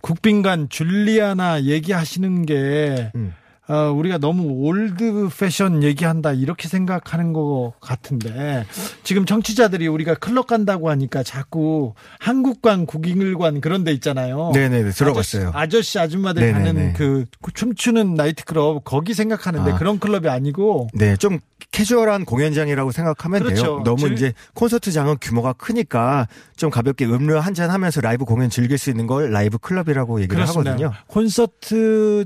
국빈관 0.00 0.68
줄리아나 0.68 1.62
얘기하시는 1.62 2.46
게 2.46 3.10
음. 3.16 3.34
어, 3.68 3.92
우리가 3.92 4.16
너무 4.16 4.44
old 4.66 5.28
fashion 5.38 5.82
얘기한다 5.82 6.32
이렇게 6.32 6.68
생각하는 6.68 7.34
것 7.34 7.74
같은데 7.80 8.64
지금 9.04 9.26
청취자들이 9.26 9.86
우리가 9.88 10.14
클럽 10.14 10.46
간다고 10.46 10.88
하니까 10.88 11.22
자꾸 11.22 11.92
한국관 12.18 12.86
국일관 12.86 13.60
그런 13.60 13.84
데 13.84 13.92
있잖아요. 13.92 14.52
네네네. 14.54 14.90
들어봤어요. 14.92 15.48
아저씨, 15.48 15.58
아저씨 15.58 15.98
아줌마들 15.98 16.40
네네네. 16.42 16.64
가는 16.64 16.92
그 16.94 17.26
춤추는 17.52 18.14
나이트클럽 18.14 18.84
거기 18.84 19.12
생각하는데 19.12 19.72
아. 19.72 19.76
그런 19.76 19.98
클럽이 19.98 20.28
아니고 20.30 20.88
네. 20.94 21.16
좀 21.16 21.38
캐주얼한 21.70 22.24
공연장이라고 22.24 22.90
생각하면 22.92 23.42
그렇죠. 23.42 23.62
돼요. 23.62 23.82
너무 23.84 23.98
즐- 23.98 24.12
이제 24.14 24.32
콘서트장은 24.54 25.16
규모가 25.20 25.52
크니까 25.52 26.26
좀 26.56 26.70
가볍게 26.70 27.04
음료 27.04 27.38
한 27.38 27.52
잔 27.58 27.70
하면서 27.70 28.00
라이브 28.00 28.24
공연 28.24 28.48
즐길 28.50 28.78
수 28.78 28.88
있는 28.88 29.06
걸 29.08 29.30
라이브 29.32 29.58
클럽이라고 29.58 30.20
얘기를 30.20 30.36
그렇습니다. 30.36 30.70
하거든요. 30.72 30.92
콘서트 31.08 32.24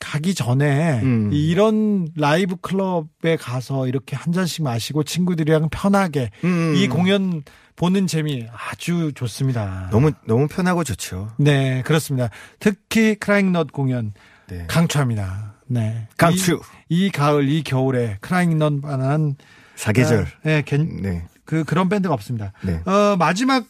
가기 0.00 0.34
전에 0.34 1.00
음. 1.02 1.30
이런 1.32 2.08
라이브 2.16 2.56
클럽에 2.56 3.36
가서 3.38 3.88
이렇게 3.88 4.14
한 4.16 4.32
잔씩 4.32 4.62
마시고 4.62 5.02
친구들이랑 5.02 5.68
편하게 5.70 6.30
음. 6.44 6.74
이 6.76 6.88
공연 6.88 7.42
보는 7.76 8.06
재미 8.06 8.46
아주 8.52 9.12
좋습니다. 9.14 9.88
너무 9.90 10.12
너무 10.26 10.46
편하고 10.48 10.84
좋죠. 10.84 11.30
네, 11.38 11.82
그렇습니다. 11.82 12.28
특히 12.58 13.14
크라잉넛 13.16 13.72
공연 13.72 14.12
네. 14.48 14.64
강추합니다. 14.68 15.54
네. 15.66 16.08
강추. 16.16 16.60
이, 16.88 17.06
이 17.06 17.10
가을 17.10 17.48
이 17.48 17.62
겨울에 17.62 18.16
크라잉넛만한 18.20 19.36
사계절. 19.76 20.22
아, 20.24 20.26
네, 20.44 20.62
괜- 20.64 21.02
네. 21.02 21.24
그 21.44 21.64
그런 21.64 21.88
밴드가 21.88 22.12
없습니다. 22.14 22.52
네. 22.62 22.80
어, 22.84 23.16
마지막 23.18 23.64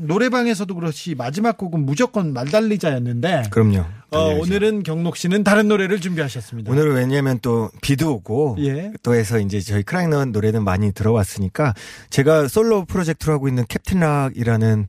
노래방에서도 0.00 0.74
그렇지 0.74 1.14
마지막 1.14 1.56
곡은 1.58 1.84
무조건 1.84 2.32
말달리자였는데 2.32 3.44
그럼요. 3.50 3.84
어. 4.12 4.34
오늘은 4.40 4.82
경록 4.82 5.16
씨는 5.16 5.44
다른 5.44 5.68
노래를 5.68 6.00
준비하셨습니다. 6.00 6.70
오늘은 6.70 6.94
왜냐면 6.96 7.38
또 7.40 7.70
비도 7.80 8.14
오고 8.14 8.56
예. 8.60 8.92
또 9.02 9.14
해서 9.14 9.38
이제 9.38 9.60
저희 9.60 9.82
크라잉넛 9.82 10.28
노래는 10.30 10.64
많이 10.64 10.92
들어왔으니까 10.92 11.74
제가 12.10 12.48
솔로 12.48 12.84
프로젝트로 12.84 13.32
하고 13.34 13.48
있는 13.48 13.64
캡틴락이라는 13.68 14.86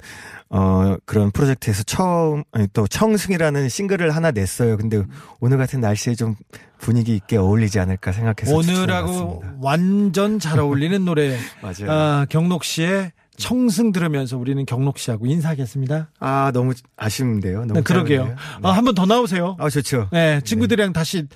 어 0.50 0.98
그런 1.06 1.32
프로젝트에서 1.32 1.84
처음 1.84 2.44
아니, 2.52 2.68
또 2.74 2.88
청승이라는 2.88 3.70
싱글을 3.70 4.16
하나 4.16 4.32
냈어요. 4.32 4.76
근데 4.78 5.04
오늘 5.40 5.58
같은 5.58 5.80
날씨에 5.82 6.16
좀 6.16 6.36
분위기 6.78 7.16
있게 7.16 7.38
어울리지 7.38 7.80
않을까 7.80 8.12
생각해서 8.12 8.56
오늘하고. 8.56 9.44
완전 9.62 10.40
잘 10.40 10.60
어울리는 10.60 11.06
노래 11.06 11.38
맞아요. 11.62 11.92
아, 11.92 12.26
경록 12.30 12.64
씨의 12.64 13.12
청승 13.38 13.92
들으면서 13.92 14.38
우리는 14.38 14.66
경록 14.66 14.98
씨하고 15.00 15.26
인사하겠습니다. 15.26 16.10
아 16.20 16.52
너무 16.54 16.74
아쉬운데요. 16.98 17.62
너무 17.62 17.74
네, 17.74 17.82
그러게요. 17.82 18.20
짧은데요? 18.24 18.38
어, 18.62 18.72
한번 18.72 18.94
더 18.96 19.06
나오세요. 19.06 19.56
아 19.60 19.70
좋죠. 19.70 20.10
네, 20.12 20.42
친구들이랑 20.42 20.94
다시 20.94 21.28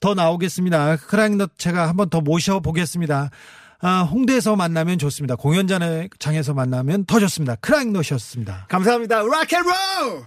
더 0.00 0.14
나오겠습니다. 0.14 0.96
크라잉넛 0.96 1.52
제가 1.58 1.88
한 1.88 1.96
번 1.96 2.10
더 2.10 2.20
모셔보겠습니다. 2.20 3.30
아, 3.80 4.02
홍대에서 4.02 4.56
만나면 4.56 4.98
좋습니다. 4.98 5.36
공연장에서 5.36 6.54
만나면 6.54 7.04
더 7.04 7.20
좋습니다. 7.20 7.54
크라잉넛이었습니다. 7.56 8.66
감사합니다. 8.68 9.22
락앤롤. 9.22 10.24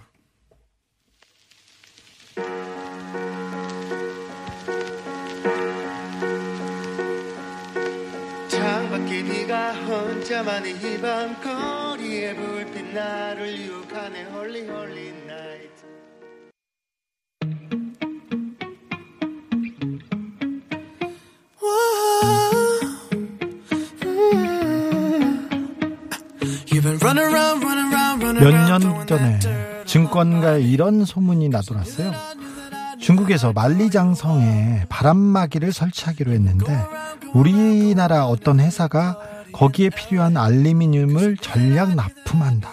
네가 9.48 9.72
혼자만 9.72 10.66
이 10.66 11.00
밤 11.00 11.34
거리에 11.40 12.34
불빛 12.36 12.92
나를 12.92 13.58
유혹하네. 13.58 14.24
Holy 14.24 14.68
holy 14.68 15.12
night. 15.26 15.84
몇년 28.40 29.06
전에 29.06 29.38
증권가에 29.86 30.60
이런 30.60 31.04
소문이 31.04 31.48
나돌았어요. 31.48 32.12
중국에서 33.00 33.52
만리장성에 33.52 34.84
바람막이를 34.88 35.72
설치하기로 35.72 36.32
했는데 36.32 36.84
우리나라 37.32 38.26
어떤 38.26 38.60
회사가 38.60 39.18
거기에 39.58 39.90
필요한 39.90 40.36
알루미늄을 40.36 41.36
전략 41.38 41.96
납품한다. 41.96 42.68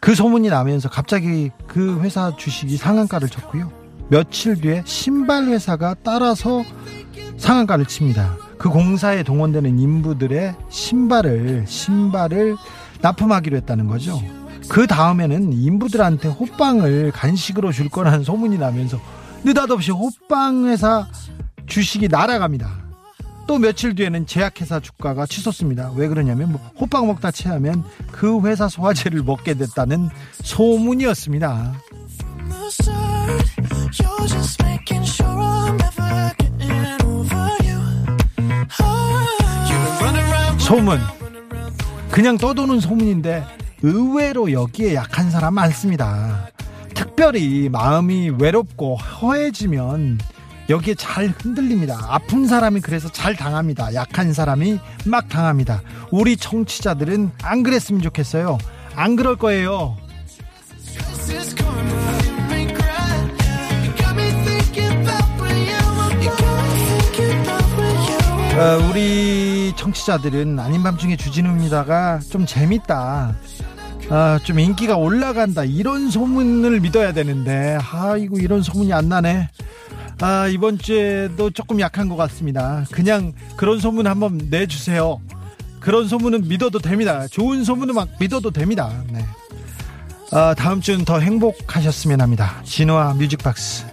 그 0.00 0.14
소문이 0.14 0.48
나면서 0.48 0.88
갑자기 0.88 1.50
그 1.66 2.00
회사 2.00 2.34
주식이 2.34 2.78
상한가를 2.78 3.28
쳤고요. 3.28 3.70
며칠 4.08 4.58
뒤에 4.58 4.82
신발 4.86 5.44
회사가 5.44 5.96
따라서 6.02 6.64
상한가를 7.36 7.84
칩니다. 7.84 8.36
그 8.56 8.70
공사에 8.70 9.22
동원되는 9.22 9.78
인부들의 9.78 10.54
신발을 10.70 11.66
신발을 11.66 12.56
납품하기로 13.02 13.54
했다는 13.58 13.88
거죠. 13.88 14.18
그 14.70 14.86
다음에는 14.86 15.52
인부들한테 15.52 16.28
호빵을 16.28 17.12
간식으로 17.12 17.70
줄 17.70 17.90
거라는 17.90 18.24
소문이 18.24 18.56
나면서 18.56 18.98
느닷없이 19.44 19.90
호빵 19.90 20.68
회사 20.68 21.06
주식이 21.66 22.08
날아갑니다. 22.08 22.85
또 23.46 23.58
며칠 23.58 23.94
뒤에는 23.94 24.26
제약회사 24.26 24.80
주가가 24.80 25.24
치솟습니다. 25.26 25.92
왜 25.94 26.08
그러냐면 26.08 26.52
뭐 26.52 26.60
호빵 26.80 27.06
먹다 27.06 27.30
체하면 27.30 27.84
그 28.10 28.40
회사 28.46 28.68
소화제를 28.68 29.22
먹게 29.22 29.54
됐다는 29.54 30.08
소문이었습니다. 30.42 31.74
소문 40.58 40.98
그냥 42.10 42.36
떠도는 42.36 42.80
소문인데 42.80 43.44
의외로 43.82 44.50
여기에 44.50 44.94
약한 44.96 45.30
사람 45.30 45.54
많습니다. 45.54 46.48
특별히 46.94 47.68
마음이 47.68 48.30
외롭고 48.30 48.96
허해지면 48.96 50.18
여기에 50.68 50.94
잘 50.96 51.28
흔들립니다. 51.28 51.98
아픈 52.08 52.46
사람이 52.46 52.80
그래서 52.80 53.08
잘 53.10 53.36
당합니다. 53.36 53.94
약한 53.94 54.32
사람이 54.32 54.78
막 55.04 55.28
당합니다. 55.28 55.82
우리 56.10 56.36
청취자들은 56.36 57.32
안 57.42 57.62
그랬으면 57.62 58.02
좋겠어요. 58.02 58.58
안 58.94 59.16
그럴 59.16 59.36
거예요. 59.36 59.96
어, 68.56 68.88
우리 68.90 69.72
청취자들은 69.76 70.58
아닌 70.58 70.82
밤중에 70.82 71.16
주진우입니다가 71.16 72.20
좀 72.30 72.46
재밌다. 72.46 73.36
아, 74.08 74.38
좀 74.44 74.58
인기가 74.58 74.96
올라간다. 74.96 75.64
이런 75.64 76.10
소문을 76.10 76.80
믿어야 76.80 77.12
되는데, 77.12 77.76
아이고, 77.92 78.38
이런 78.38 78.62
소문이 78.62 78.92
안 78.92 79.08
나네. 79.08 79.50
아, 80.20 80.48
이번 80.48 80.78
주에도 80.78 81.50
조금 81.50 81.80
약한 81.80 82.08
것 82.08 82.16
같습니다. 82.16 82.84
그냥 82.90 83.32
그런 83.56 83.78
소문 83.78 84.06
한번 84.06 84.38
내주세요. 84.50 85.20
그런 85.80 86.08
소문은 86.08 86.48
믿어도 86.48 86.78
됩니다. 86.78 87.26
좋은 87.28 87.64
소문은 87.64 87.94
막 87.94 88.08
믿어도 88.18 88.50
됩니다. 88.50 88.90
네. 89.10 89.24
아, 90.32 90.54
다음 90.54 90.80
주는 90.80 91.04
더 91.04 91.20
행복하셨으면 91.20 92.20
합니다. 92.20 92.60
진화와 92.64 93.14
뮤직박스. 93.14 93.84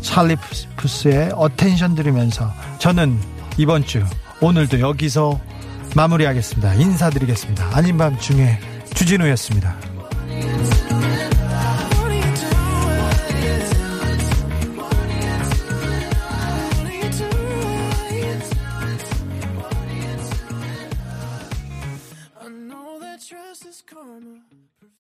찰리 0.00 0.36
푸스의 0.76 1.32
Attention 1.34 1.94
들으면서 1.94 2.52
저는 2.78 3.18
이번 3.56 3.84
주 3.84 4.04
오늘도 4.40 4.80
여기서 4.80 5.40
마무리하겠습니다. 5.96 6.74
인사드리겠습니다. 6.74 7.76
아닌 7.76 7.98
밤 7.98 8.16
중에 8.18 8.58
주진우였습니다. 8.94 9.76